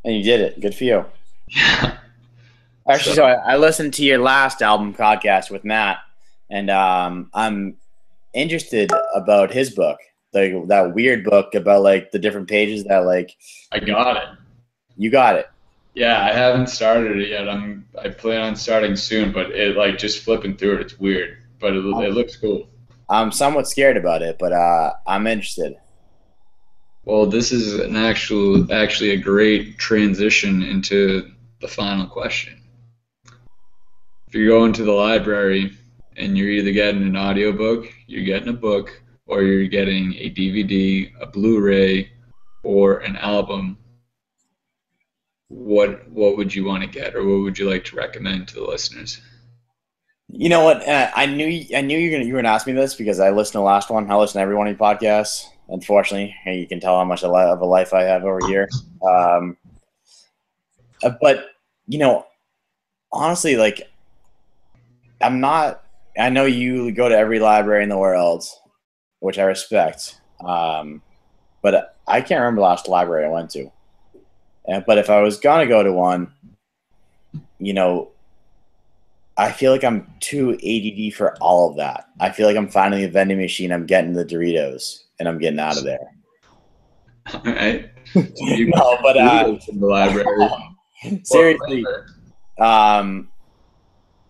[0.06, 0.60] And you did it.
[0.60, 1.04] Good for you.
[1.48, 1.98] Yeah.
[2.88, 5.98] Actually, so, I, I listened to your last album podcast with Matt,
[6.48, 7.76] and um, I'm
[8.32, 9.98] interested about his book,
[10.32, 13.34] the, that weird book about like the different pages that like
[13.72, 14.28] I got it.
[14.96, 15.50] you got it.
[15.94, 17.48] Yeah, I haven't started it yet.
[17.48, 21.38] I'm I plan on starting soon, but it like just flipping through it, it's weird,
[21.58, 22.68] but it, it looks cool.
[23.08, 25.74] I'm somewhat scared about it, but uh, I'm interested.
[27.06, 31.30] Well, this is an actual actually a great transition into
[31.60, 32.60] the final question.
[34.26, 35.78] If you're going to the library
[36.16, 41.12] and you're either getting an audiobook, you're getting a book, or you're getting a DVD,
[41.20, 42.10] a Blu-ray,
[42.64, 43.78] or an album,
[45.46, 48.56] what what would you want to get, or what would you like to recommend to
[48.56, 49.20] the listeners?
[50.28, 50.86] You know what?
[50.88, 53.20] Uh, I knew I knew you were gonna you were gonna ask me this because
[53.20, 54.10] I listened to the last one.
[54.10, 55.46] I listen to every one of your podcasts.
[55.68, 58.68] Unfortunately, you can tell how much of a life I have over here.
[59.02, 59.56] Um,
[61.02, 61.46] uh, but
[61.88, 62.26] you know,
[63.12, 63.82] honestly, like
[65.20, 65.82] I'm not.
[66.18, 68.44] I know you go to every library in the world,
[69.20, 70.20] which I respect.
[70.40, 71.02] Um,
[71.62, 73.70] but I can't remember the last library I went to.
[74.66, 76.32] And, but if I was gonna go to one,
[77.58, 78.10] you know,
[79.36, 82.08] I feel like I'm too ADD for all of that.
[82.20, 85.60] I feel like I'm finding the vending machine, I'm getting the Doritos, and I'm getting
[85.60, 85.98] out of there.
[87.32, 87.90] All right.
[88.14, 90.24] No, but uh, the library.
[91.24, 91.84] seriously,
[92.58, 93.28] um,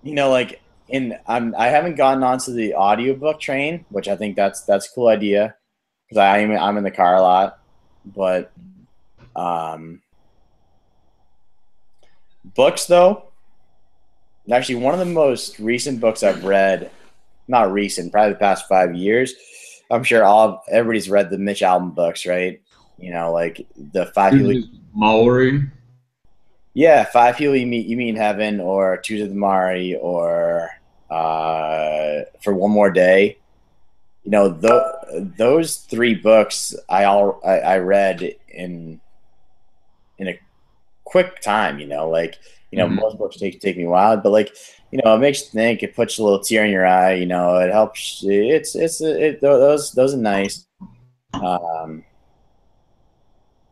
[0.02, 4.34] you know, like in I'm I haven't gotten onto the audiobook train, which I think
[4.34, 5.54] that's that's a cool idea
[6.08, 7.58] because I'm I'm in the car a lot,
[8.04, 8.50] but
[9.34, 10.00] um,
[12.54, 13.24] books though.
[14.50, 16.90] Actually, one of the most recent books I've read,
[17.48, 19.34] not recent, probably the past five years.
[19.90, 22.60] I'm sure all everybody's read the Mitch Albom books, right?
[22.98, 24.62] You know, like the five people.
[24.96, 25.70] Morrie.
[26.74, 30.70] Yeah, five people you meet you meet in heaven, or two to the Morrie, or
[31.10, 33.38] uh, for one more day.
[34.24, 39.00] You know, th- those three books I all I, I read in
[40.18, 40.38] in a
[41.04, 41.78] quick time.
[41.78, 42.36] You know, like
[42.70, 42.96] you know, Mhm.
[42.96, 44.54] most books take take me a while, but like
[44.96, 45.82] you know, it makes you think.
[45.82, 47.14] It puts a little tear in your eye.
[47.14, 48.24] You know, it helps.
[48.24, 50.66] It's it's it, those those are nice.
[51.34, 52.02] Um,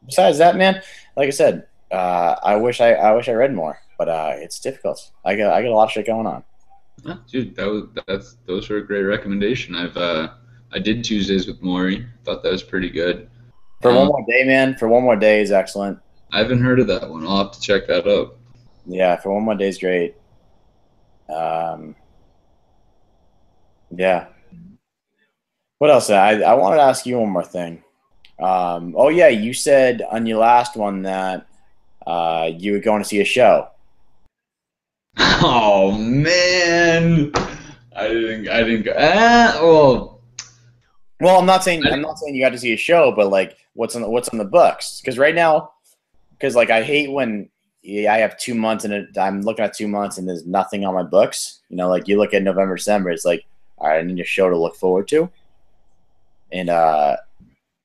[0.04, 0.82] besides that, man,
[1.16, 4.60] like I said, uh, I wish I, I wish I read more, but uh, it's
[4.60, 5.10] difficult.
[5.24, 6.44] I got I got a lot of shit going on.
[7.30, 9.74] Dude, that was that's those were a great recommendation.
[9.74, 10.28] I've uh
[10.72, 12.06] I did Tuesdays with Morrie.
[12.24, 13.30] Thought that was pretty good.
[13.80, 14.74] For Um, one more day, man.
[14.76, 15.98] For one more day is excellent.
[16.32, 17.26] I haven't heard of that one.
[17.26, 18.36] I'll have to check that out.
[18.86, 20.16] Yeah, for one more day is great.
[21.28, 21.94] Um,
[23.90, 24.26] yeah.
[25.78, 26.10] What else?
[26.10, 27.82] I I wanted to ask you one more thing.
[28.38, 31.46] Um, oh yeah, you said on your last one that
[32.06, 33.68] uh, you were going to see a show.
[35.46, 37.30] Oh man,
[37.94, 38.48] I didn't.
[38.48, 38.94] I didn't go.
[38.96, 40.20] Ah, well,
[41.20, 43.58] Well, I'm not saying I'm not saying you got to see a show, but like,
[43.74, 45.00] what's on the what's on the books?
[45.00, 45.72] Because right now,
[46.30, 47.50] because like I hate when
[47.84, 50.94] yeah, I have two months and I'm looking at two months and there's nothing on
[50.94, 51.60] my books.
[51.68, 53.44] You know, like you look at November, December, it's like,
[53.76, 55.30] all right, I need a show to look forward to.
[56.50, 57.16] And uh,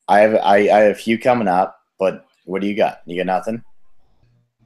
[0.08, 3.02] I have I, I have a few coming up, but what do you got?
[3.06, 3.64] You got nothing?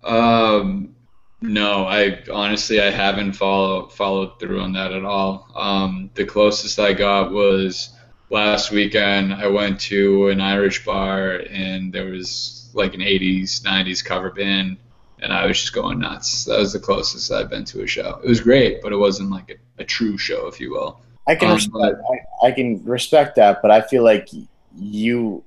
[0.03, 0.95] Um,
[1.41, 5.49] no, I honestly I haven't follow followed through on that at all.
[5.55, 7.89] Um, the closest I got was
[8.29, 9.33] last weekend.
[9.33, 14.77] I went to an Irish bar and there was like an 80s, 90s cover band,
[15.21, 16.45] and I was just going nuts.
[16.45, 18.19] That was the closest I've been to a show.
[18.23, 20.99] It was great, but it wasn't like a, a true show, if you will.
[21.27, 24.27] I can Um, respect, I, I can respect that, but I feel like
[24.75, 25.43] you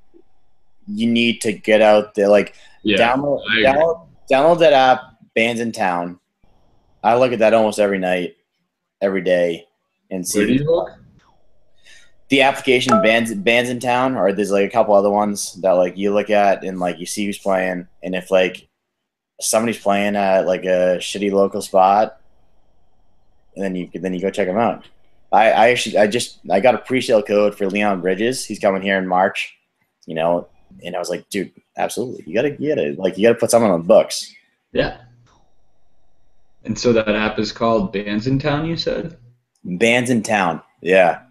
[0.89, 5.01] you need to get out there, like Yeah, download download download that app,
[5.35, 6.19] Bands in Town.
[7.03, 8.37] I look at that almost every night,
[9.01, 9.67] every day,
[10.11, 10.91] and Where do see you look?
[12.29, 15.97] the application Bands Bands in Town, or there's like a couple other ones that like
[15.97, 18.66] you look at and like you see who's playing, and if like
[19.41, 22.21] somebody's playing at like a shitty local spot,
[23.55, 24.87] and then you then you go check them out.
[25.33, 28.45] I, I actually I just I got a pre-sale code for Leon Bridges.
[28.45, 29.57] He's coming here in March,
[30.07, 30.49] you know,
[30.85, 33.71] and I was like, dude, absolutely, you gotta get gotta like you gotta put someone
[33.71, 34.33] on the books.
[34.73, 34.99] Yeah.
[36.65, 38.67] And so that app is called Bands in Town.
[38.67, 39.17] You said.
[39.65, 41.23] Bands in town, yeah.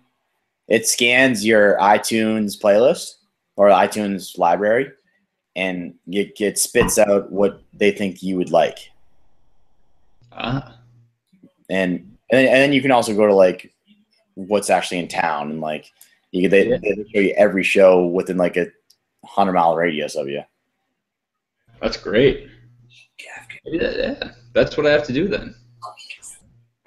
[0.68, 3.14] It scans your iTunes playlist
[3.56, 4.92] or iTunes library,
[5.56, 8.92] and it, it spits out what they think you would like,
[10.32, 10.78] Ah.
[11.70, 11.92] and
[12.32, 13.74] and then, and then you can also go to like
[14.34, 15.92] what's actually in town, and like
[16.32, 16.78] you they, Yeah.
[16.78, 18.68] they show you every show within like a
[19.26, 20.42] hundred mile radius of you.
[21.82, 22.50] That's great.
[23.66, 25.56] Yeah, yeah, that's what I have to do then.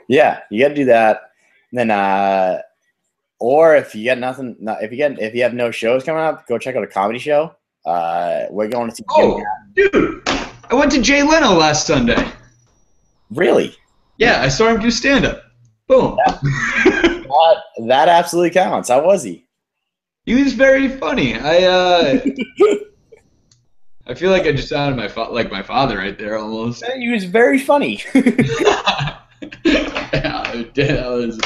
[0.07, 1.33] Yeah, you got to do that.
[1.73, 2.61] then, uh,
[3.41, 6.47] or if you got nothing, if you get if you have no shows coming up,
[6.47, 7.55] go check out a comedy show.
[7.89, 9.05] Uh, we're going to see.
[9.09, 9.43] Oh,
[9.75, 12.31] dude, I went to Jay Leno last Sunday.
[13.31, 13.75] Really?
[14.19, 15.43] Yeah, I saw him do stand up.
[15.87, 16.19] Boom.
[17.29, 18.89] That, that absolutely counts.
[18.89, 19.47] How was he?
[20.29, 21.39] he was very funny.
[21.39, 22.21] I uh,
[24.07, 26.85] I feel like I just sounded my fa- like my father right there almost.
[26.85, 28.03] He was very funny.
[28.15, 29.19] yeah.
[30.75, 31.39] That was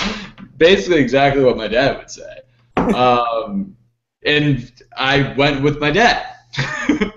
[0.56, 2.38] basically exactly what my dad would say.
[2.76, 3.76] Um,
[4.24, 6.26] and I went with my dad.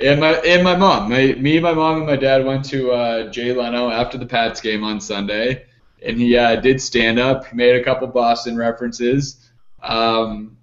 [0.00, 1.10] and my and my mom.
[1.10, 4.60] My, me, my mom, and my dad went to uh, Jay Leno after the Pats
[4.60, 5.66] game on Sunday,
[6.04, 7.46] and he uh, did stand up.
[7.46, 9.50] He made a couple Boston references.
[9.82, 10.56] Um,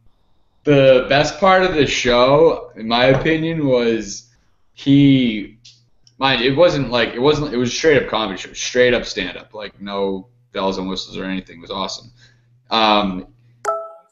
[0.64, 4.30] the best part of the show, in my opinion, was
[4.74, 5.58] he
[6.22, 9.38] mind it wasn't like it wasn't it was straight up comedy show straight up stand
[9.38, 12.12] up like no bells and whistles or anything it was awesome
[12.70, 13.28] um,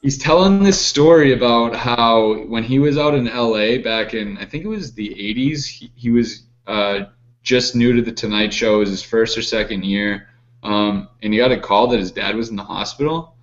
[0.02, 4.44] he's telling this story about how when he was out in la back in i
[4.44, 7.06] think it was the 80s he, he was uh,
[7.42, 10.28] just new to the tonight show it was his first or second year
[10.62, 13.34] um, and he got a call that his dad was in the hospital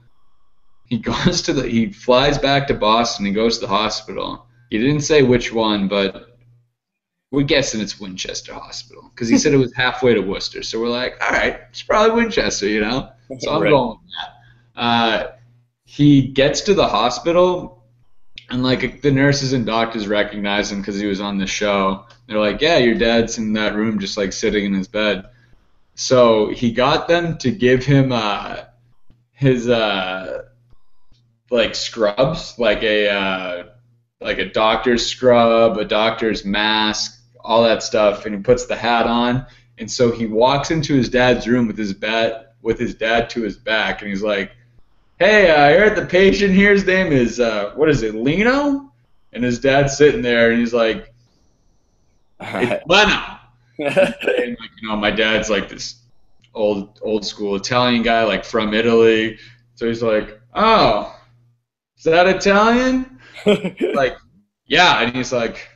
[0.86, 4.78] he goes to the he flies back to boston he goes to the hospital he
[4.78, 6.38] didn't say which one but
[7.32, 10.64] we're guessing it's Winchester Hospital because he said it was halfway to Worcester.
[10.64, 13.10] So we're like, all right, it's probably Winchester, you know.
[13.39, 13.70] So I'm Right.
[13.70, 13.99] going with
[14.76, 14.82] that.
[14.82, 15.32] Uh,
[15.90, 17.82] he gets to the hospital,
[18.50, 22.06] and like the nurses and doctors recognize him because he was on the show.
[22.28, 25.30] They're like, yeah, your dad's in that room, just like sitting in his bed.
[25.96, 28.64] So he got them to give him uh,
[29.32, 30.44] his uh,
[31.50, 33.64] like scrubs, like a uh,
[34.20, 39.08] like a doctor's scrub, a doctor's mask, all that stuff, and he puts the hat
[39.08, 39.46] on.
[39.78, 43.42] And so he walks into his dad's room with his bat with his dad to
[43.42, 44.52] his back, and he's like,
[45.20, 46.72] "Hey, I heard the patient here.
[46.72, 48.91] His name is uh, what is it, Lino?"
[49.34, 51.13] And his dad's sitting there, and he's like,
[52.39, 53.38] "It's Leno."
[53.80, 56.01] and like, you know, my dad's like this
[56.53, 59.38] old old school Italian guy, like from Italy.
[59.76, 61.15] So he's like, "Oh,
[61.97, 63.20] is that Italian?"
[63.93, 64.18] like,
[64.65, 65.68] yeah, and he's like,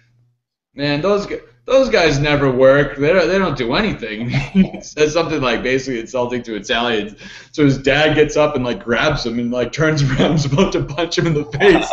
[0.73, 1.41] man, those gu-
[1.71, 2.97] those guys never work.
[2.97, 4.29] They don't, they don't do anything.
[4.29, 7.15] he says something like basically insulting to Italians.
[7.53, 10.73] So his dad gets up and like grabs him and like turns around, is about
[10.73, 11.89] to punch him in the face,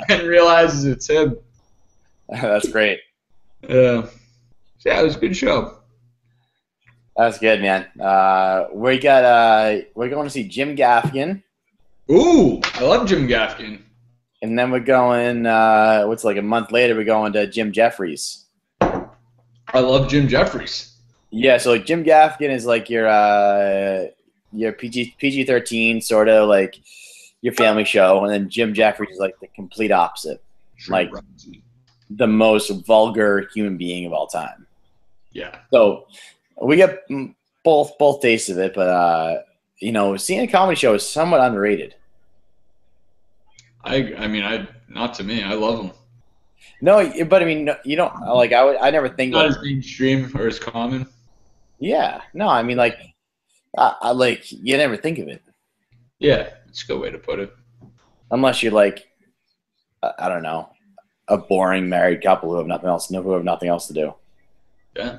[0.08, 1.36] and realizes it's him.
[2.28, 3.00] That's great.
[3.68, 4.06] Yeah,
[4.86, 5.78] yeah, it was a good show.
[7.16, 7.86] That's good, man.
[8.00, 11.42] Uh, we got uh, we're going to see Jim Gaffigan.
[12.08, 13.82] Ooh, I love Jim Gaffigan.
[14.42, 15.44] And then we're going.
[15.44, 16.94] Uh, what's like a month later?
[16.94, 18.41] We're going to Jim Jefferies.
[19.72, 20.94] I love Jim Jefferies.
[21.30, 24.06] Yeah, so like Jim Gaffigan is like your uh,
[24.52, 26.78] your PG PG thirteen sort of like
[27.40, 30.42] your family show, and then Jim Jefferies is like the complete opposite,
[30.88, 31.10] Like-
[32.10, 34.66] the most vulgar human being of all time.
[35.32, 36.06] yeah, So
[36.60, 37.04] we get
[37.64, 39.40] both both tastes of it, but uh,
[39.78, 41.94] you know, seeing a comedy show is somewhat underrated.
[43.82, 45.42] I I mean I not to me.
[45.42, 45.92] I love him.
[46.84, 48.52] No, but I mean, no- you don't like.
[48.52, 48.76] I would.
[48.76, 49.32] I never think.
[49.32, 51.06] Not Of, as mainstream or as common.
[51.78, 52.98] yeah, no, I mean, like,
[53.78, 55.42] I, I like you never think of it
[56.18, 57.54] Yeah, it's a good way to put it.
[58.32, 59.06] unless you're like,
[60.02, 60.70] I, I don't know,
[61.28, 64.14] a boring married couple who have nothing else, who have nothing else to do.
[64.96, 65.18] Yeah.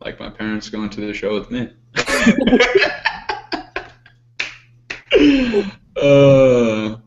[0.00, 1.70] Like my parents going to the show with me.
[5.96, 7.00] uh, all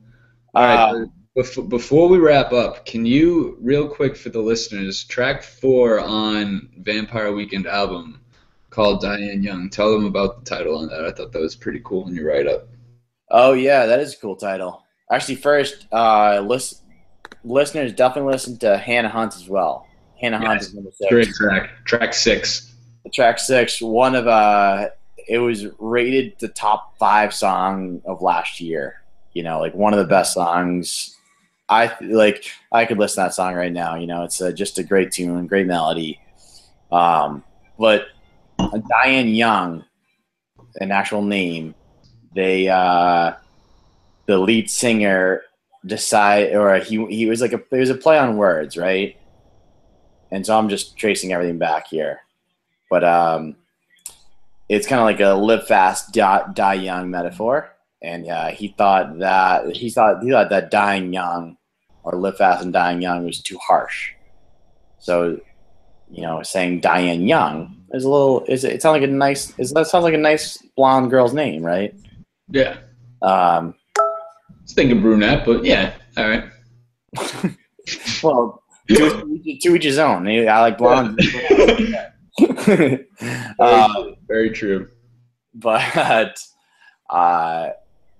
[0.56, 0.90] right.
[0.92, 1.06] Uh,
[1.36, 7.34] before we wrap up, can you, real quick for the listeners, track four on Vampire
[7.34, 8.22] Weekend album
[8.70, 9.70] called Diane Young?
[9.70, 11.06] Tell them about the title on that.
[11.06, 12.68] I thought that was pretty cool in your write up.
[13.32, 14.84] Oh yeah, that is a cool title.
[15.12, 16.84] Actually, first, uh, list,
[17.44, 19.88] listeners definitely listen to Hannah Hunt as well.
[20.22, 20.68] Hannah Hunt Yes.
[20.68, 21.10] is number six.
[21.10, 21.70] Great track.
[21.86, 22.74] Track six.
[23.12, 24.90] Track six, one of uh,
[25.28, 29.02] it was rated the top five song of last year.
[29.34, 31.18] You know, like one of the best songs.
[31.70, 32.52] I like.
[32.72, 33.96] I could listen to that song right now.
[33.96, 36.20] You know, it's uh, just a great tune, great melody.
[36.92, 37.44] Um,
[37.80, 38.08] but
[38.90, 39.86] Diane Young,
[40.76, 41.74] an actual name,
[42.36, 43.34] they uh,
[44.26, 45.44] the lead singer
[45.86, 49.18] decide or he he was like a it was a play on words, right?
[50.32, 52.22] And so I'm just tracing everything back here,
[52.90, 53.56] but um,
[54.68, 57.73] it's kind of like a live fast, die, die young metaphor.
[58.04, 61.58] And uh, he thought that he thought he thought that dying young
[62.04, 64.12] or live fast and dying young was too harsh.
[65.00, 65.40] So,
[66.12, 69.72] you know, saying Diane Young is a little is it sounds like a nice is
[69.72, 71.94] that sounds like a nice blonde girl's name, right?
[72.50, 72.78] Yeah.
[73.22, 74.04] Um, I
[74.62, 75.94] was thinking brunette, but yeah.
[76.18, 76.44] All right.
[78.24, 80.28] well, to, to each his own.
[80.28, 81.20] I like blonde.
[83.60, 84.90] uh, Very true.
[85.54, 86.38] but
[87.10, 87.70] uh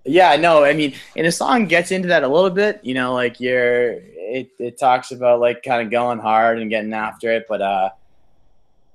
[0.06, 3.14] yeah no i mean and the song gets into that a little bit you know
[3.14, 7.46] like you're it, it talks about like kind of going hard and getting after it
[7.48, 7.90] but uh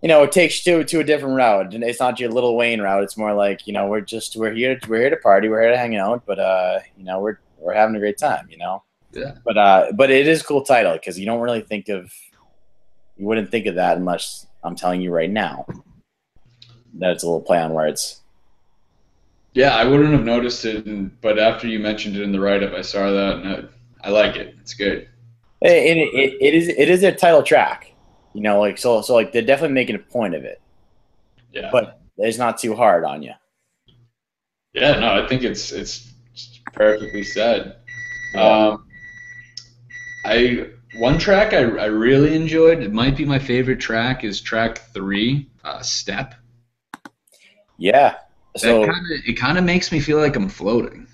[0.02, 2.56] you know it takes you to to a different route and it's not your little
[2.56, 3.02] wayne route.
[3.02, 5.72] It's more like you know we're just we're here we're here to party we're here
[5.72, 8.82] to hang out but uh you know we're we're having a great time you know?
[9.12, 9.34] Yeah.
[9.44, 12.12] but uh but it is a cool title because you don't really think of
[13.16, 15.66] you wouldn't think of that unless i'm telling you right now
[16.98, 18.20] that it's a little play on words
[19.58, 22.62] Yeah, I wouldn't have noticed it, and, but after you mentioned it in the write
[22.62, 23.48] up, I saw that, and
[24.04, 24.54] I, I like it.
[24.60, 25.08] It's good.
[25.60, 27.92] It, it, it, it is it is their title track,
[28.34, 30.62] you know, like so so like they're definitely making a point of it,
[31.52, 31.70] Yeah.
[31.72, 33.32] but it's not too hard on you.
[34.74, 35.00] yeah.
[35.00, 36.12] No, I think it's it's
[36.72, 37.78] perfectly said.
[38.36, 38.86] Um,
[40.24, 42.80] I one track I, I really enjoyed.
[42.80, 44.22] It might be my favorite track.
[44.22, 46.36] Is track three, uh, "Step."
[47.76, 48.14] Yeah.
[48.58, 51.06] So kinda, it kind of makes me feel like I'm floating.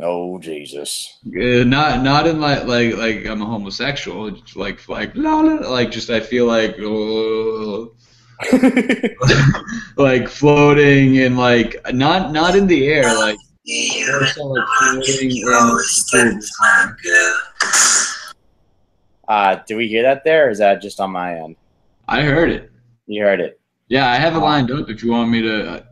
[0.00, 1.18] oh Jesus.
[1.26, 4.32] Uh, not not in like like like I'm a homosexual.
[4.54, 7.94] Like like la, la, like just I feel like oh,
[9.96, 16.40] like floating and like not not in the air like more like floating in
[19.28, 21.56] uh, do we hear that there, or is that just on my end?
[22.06, 22.70] I heard it.
[23.06, 23.60] You heard it.
[23.88, 24.88] Yeah, I have it lined up.
[24.88, 25.82] If you want me to, uh,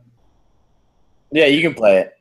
[1.35, 2.17] Yeah, you can play it.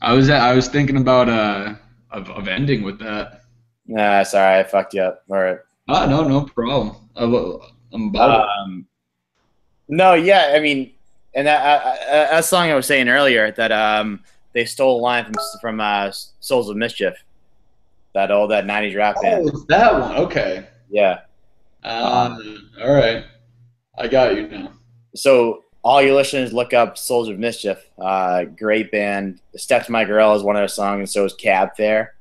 [0.00, 1.74] I was I was thinking about uh
[2.12, 3.42] of, of ending with that.
[3.88, 5.24] Nah, sorry, I fucked you up.
[5.28, 5.58] All right.
[5.88, 6.96] Ah, no, no problem.
[7.16, 7.24] I,
[7.92, 8.48] I'm about.
[8.48, 8.86] Um,
[9.88, 10.92] no, yeah, I mean,
[11.34, 14.20] and that, uh, uh, that song I was saying earlier that um
[14.52, 17.14] they stole a line from from uh, Souls of Mischief,
[18.14, 19.50] that old that '90s rap band.
[19.52, 20.16] Oh, that one.
[20.18, 20.64] Okay.
[20.88, 21.22] Yeah.
[21.82, 22.38] Uh,
[22.80, 23.24] all right.
[23.98, 24.72] I got you now.
[25.16, 27.78] So all your listeners look up Souls of Mischief.
[27.98, 29.40] Uh, great band.
[29.56, 32.14] Step to My Girl is one of their songs, and so is Cab Fare,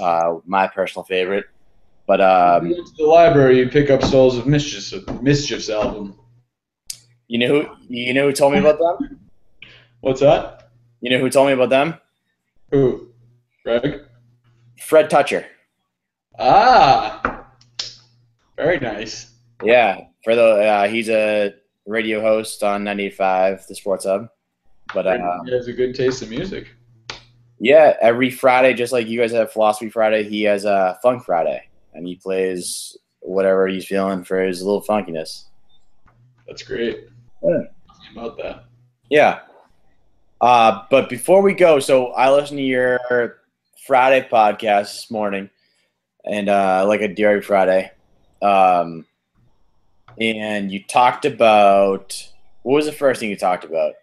[0.00, 1.46] uh, my personal favorite.
[2.06, 6.18] But um, you go to the library, you pick up Souls of Mischief, Mischief's album.
[7.26, 9.20] you know who you know who told me about them?
[10.00, 10.70] What's that?
[11.00, 11.94] You know who told me about them?
[12.70, 13.08] Who?
[13.64, 14.02] Greg?
[14.80, 15.46] Fred Toucher.
[16.38, 17.46] Ah,
[18.56, 19.30] very nice.
[19.64, 21.54] Yeah, for the uh, he's a
[21.86, 24.28] radio host on 95, the Sports Hub.
[24.92, 26.68] But uh, he has a good taste in music.
[27.58, 31.68] Yeah, every Friday, just like you guys have Philosophy Friday, he has a Funk Friday,
[31.94, 35.44] and he plays whatever he's feeling for his little funkiness.
[36.46, 37.08] That's great.
[37.42, 37.62] Yeah.
[38.12, 38.64] About that.
[39.10, 39.40] Yeah.
[40.40, 43.40] Uh, but before we go, so I listened to your
[43.86, 45.48] Friday podcast this morning,
[46.24, 47.90] and uh, like a Dairy Friday,
[48.42, 49.06] um,
[50.20, 52.30] and you talked about
[52.62, 53.94] what was the first thing you talked about?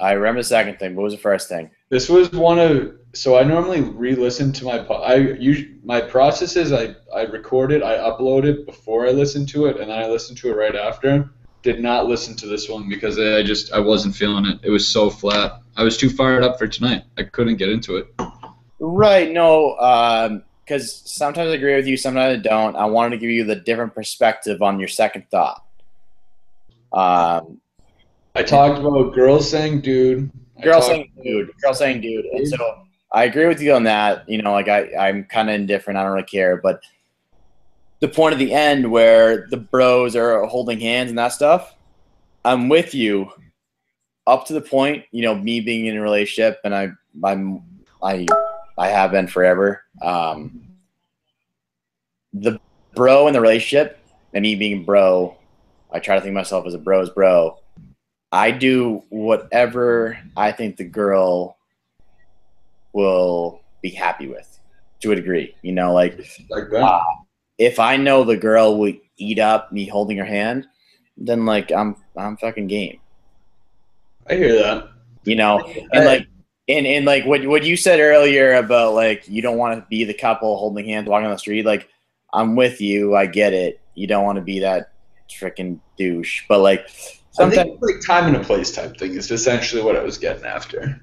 [0.00, 0.94] I remember the second thing.
[0.94, 1.70] What was the first thing?
[1.88, 5.38] This was one of so I normally re-listen to my po- I
[5.84, 9.78] my process is I I record it, I upload it before I listen to it,
[9.78, 11.30] and then I listen to it right after.
[11.62, 14.60] Did not listen to this one because I just I wasn't feeling it.
[14.62, 15.60] It was so flat.
[15.76, 17.04] I was too fired up for tonight.
[17.16, 18.14] I couldn't get into it.
[18.78, 19.30] Right.
[19.30, 19.76] No.
[19.78, 22.76] Um, Because sometimes I agree with you, sometimes I don't.
[22.76, 25.62] I wanted to give you the different perspective on your second thought.
[26.92, 27.60] Um,
[28.34, 30.30] I talked about girls saying dude.
[30.62, 34.28] Girl saying dude, girl saying dude, and so I agree with you on that.
[34.28, 35.98] You know, like I, I'm kind of indifferent.
[35.98, 36.80] I don't really care, but
[38.00, 41.74] the point of the end where the bros are holding hands and that stuff,
[42.44, 43.30] I'm with you.
[44.26, 46.88] Up to the point, you know, me being in a relationship, and I,
[47.22, 47.62] I'm,
[48.02, 48.26] I,
[48.76, 49.82] I have been forever.
[50.02, 50.62] Um,
[52.32, 52.58] the
[52.94, 53.98] bro in the relationship,
[54.32, 55.36] and me being bro,
[55.92, 57.58] I try to think of myself as a bro's bro.
[58.32, 61.56] I do whatever I think the girl
[62.92, 64.58] will be happy with
[65.00, 65.54] to a degree.
[65.62, 66.18] You know, like
[66.50, 66.82] like that.
[66.82, 67.00] uh,
[67.58, 70.66] if I know the girl will eat up me holding her hand,
[71.16, 72.98] then like I'm I'm fucking game.
[74.28, 74.88] I hear that.
[75.24, 75.60] You know,
[75.92, 76.26] and like
[76.68, 80.04] and, and like what what you said earlier about like you don't want to be
[80.04, 81.88] the couple holding hands walking on the street, like
[82.32, 83.80] I'm with you, I get it.
[83.94, 84.92] You don't want to be that
[85.28, 86.42] freaking douche.
[86.48, 86.88] But like
[87.38, 90.44] I think like time and a place type thing is essentially what I was getting
[90.44, 91.00] after.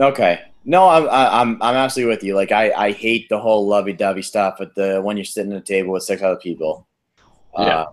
[0.00, 0.42] Okay.
[0.64, 2.34] No, I'm I'm I'm absolutely with you.
[2.34, 5.58] Like I, I hate the whole lovey dovey stuff but the when you're sitting at
[5.58, 6.86] a table with six other people.
[7.56, 7.64] Yeah.
[7.64, 7.86] Uh,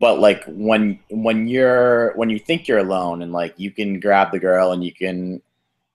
[0.00, 4.32] but like when when you're when you think you're alone and like you can grab
[4.32, 5.42] the girl and you can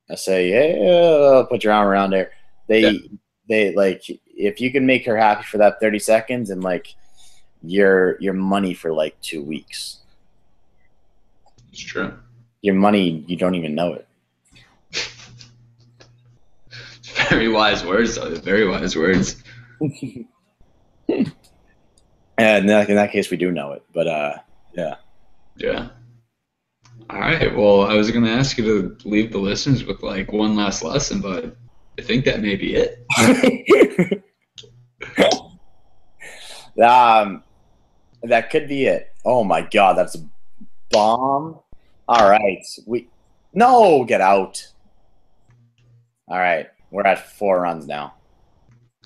[0.10, 0.51] uh, say
[0.89, 2.32] uh, put your arm around her
[2.68, 2.91] they Yeah.
[3.49, 4.04] they like
[4.36, 6.95] if you can make her happy for that 30 seconds and like
[7.64, 9.99] your your money for like two weeks
[11.72, 12.14] It's true.
[12.62, 14.08] your money you don't even know it
[17.30, 18.34] Very wise words, though.
[18.36, 19.43] Very wise words.
[19.80, 20.26] and
[22.38, 24.36] in that, in that case we do know it but uh
[24.74, 24.95] yeah.
[25.58, 25.89] Yeah.
[27.10, 27.56] All right.
[27.56, 30.84] Well, I was going to ask you to leave the listeners with like one last
[30.84, 31.56] lesson, but
[31.97, 33.06] I think that may be it.
[36.82, 37.43] um,
[38.24, 39.14] that could be it.
[39.26, 40.26] Oh my god, that's a
[40.89, 41.60] bomb.
[42.08, 43.10] All right, we
[43.54, 44.66] no get out.
[46.28, 48.16] All right, we're at four runs now.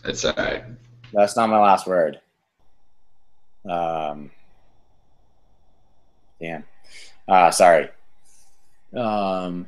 [0.04, 0.64] That's all right.
[1.14, 2.20] That's not my last word.
[3.70, 4.32] Um,
[6.40, 6.64] damn.
[7.28, 7.90] Uh, sorry.
[8.96, 9.68] Um,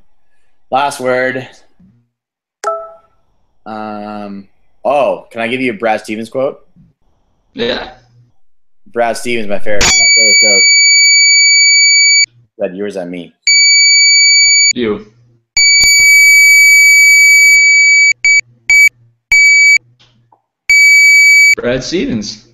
[0.72, 1.48] last word.
[3.66, 4.48] Um,
[4.86, 6.66] oh, can I give you a Brad Stevens quote?
[7.54, 7.98] Yeah.
[8.88, 10.64] Brad Stevens, my favorite, my favorite coach.
[12.60, 13.34] Said yours on me.
[14.74, 15.12] You.
[21.56, 22.48] Brad Stevens.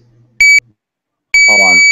[1.47, 1.85] Hold on.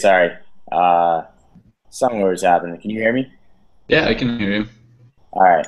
[0.00, 0.32] Sorry.
[0.70, 1.22] Uh,
[1.90, 2.80] something was happening.
[2.80, 3.30] Can you hear me?
[3.88, 4.66] Yeah, I can hear you.
[5.32, 5.66] All right.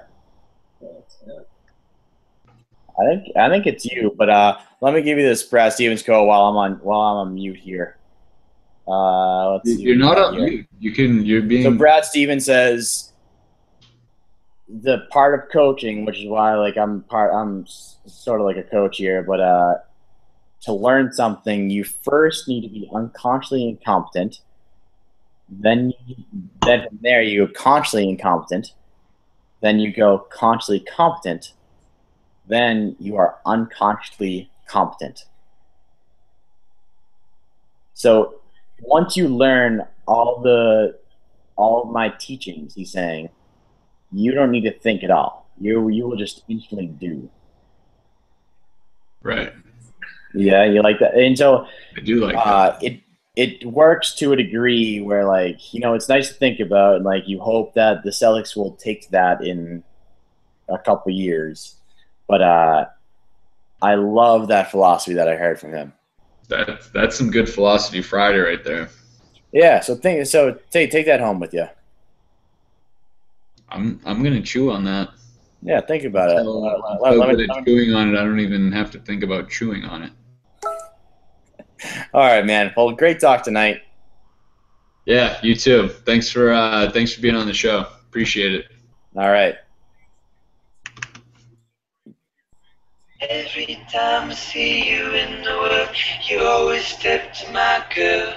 [2.98, 6.02] I think I think it's you, but uh, let me give you this Brad Stevens
[6.02, 7.96] quote while I'm on while I'm on mute here.
[8.86, 10.48] Uh, let's see You're not on here.
[10.48, 10.66] mute.
[10.78, 11.24] You can.
[11.24, 11.62] You're being.
[11.62, 13.12] So Brad Stevens says
[14.68, 18.62] the part of coaching, which is why like I'm part I'm sort of like a
[18.64, 19.74] coach here, but uh
[20.62, 24.40] to learn something you first need to be unconsciously incompetent.
[25.48, 26.16] Then you,
[26.64, 28.74] then from there you go consciously incompetent.
[29.60, 31.52] Then you go consciously competent.
[32.46, 35.24] Then you are unconsciously competent.
[37.94, 38.36] So
[38.80, 40.98] once you learn all the
[41.56, 43.28] all my teachings, he's saying,
[44.12, 45.46] you don't need to think at all.
[45.60, 47.28] You you will just instantly do.
[49.22, 49.52] right.
[50.34, 51.14] Yeah, you like that.
[51.14, 51.66] And so
[51.96, 52.46] I do like that.
[52.46, 53.00] uh, it
[53.36, 57.04] it works to a degree where like you know it's nice to think about and
[57.04, 59.82] like you hope that the Celtics will take that in
[60.68, 61.76] a couple years,
[62.28, 62.86] but uh,
[63.82, 65.92] I love that philosophy that I heard from him.
[66.48, 68.88] That's that's some good philosophy Friday right there.
[69.52, 71.66] Yeah, so think so take take that home with you.
[73.68, 75.10] I'm I'm gonna chew on that.
[75.62, 76.38] Yeah, think about it.
[76.42, 78.18] So, Let- let- so let me- good at chewing on it.
[78.18, 80.12] I don't even have to think about chewing on it.
[82.14, 82.72] All right, man.
[82.76, 83.82] Well, great talk tonight.
[85.06, 85.88] Yeah, you too.
[85.88, 87.86] Thanks for uh, thanks for being on the show.
[88.08, 88.66] Appreciate it.
[89.16, 89.56] All right.
[93.28, 95.90] Every time I see you in the world,
[96.28, 98.34] you always step to my girl.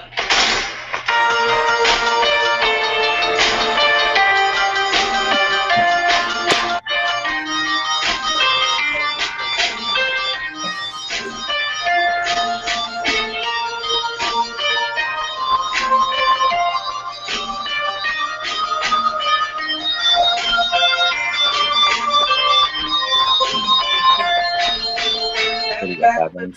[26.36, 26.52] Pretty